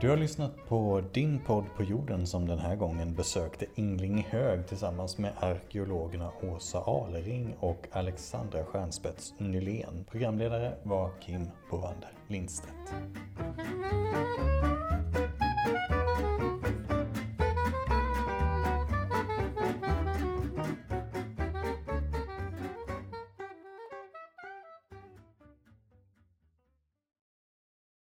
Du 0.00 0.08
har 0.08 0.16
lyssnat 0.16 0.66
på 0.68 1.02
din 1.12 1.40
podd 1.46 1.64
på 1.76 1.82
jorden 1.82 2.26
som 2.26 2.46
den 2.46 2.58
här 2.58 2.76
gången 2.76 3.14
besökte 3.14 3.66
Inglinghög 3.74 4.66
tillsammans 4.66 5.18
med 5.18 5.32
arkeologerna 5.40 6.30
Åsa 6.42 6.78
Alering 6.78 7.54
och 7.60 7.86
Alexandra 7.92 8.64
Stjernspets 8.64 9.34
Nylén. 9.38 10.04
Programledare 10.10 10.74
var 10.82 11.10
Kim 11.20 11.48
Bovander 11.70 12.10
Lindstedt. 12.28 12.94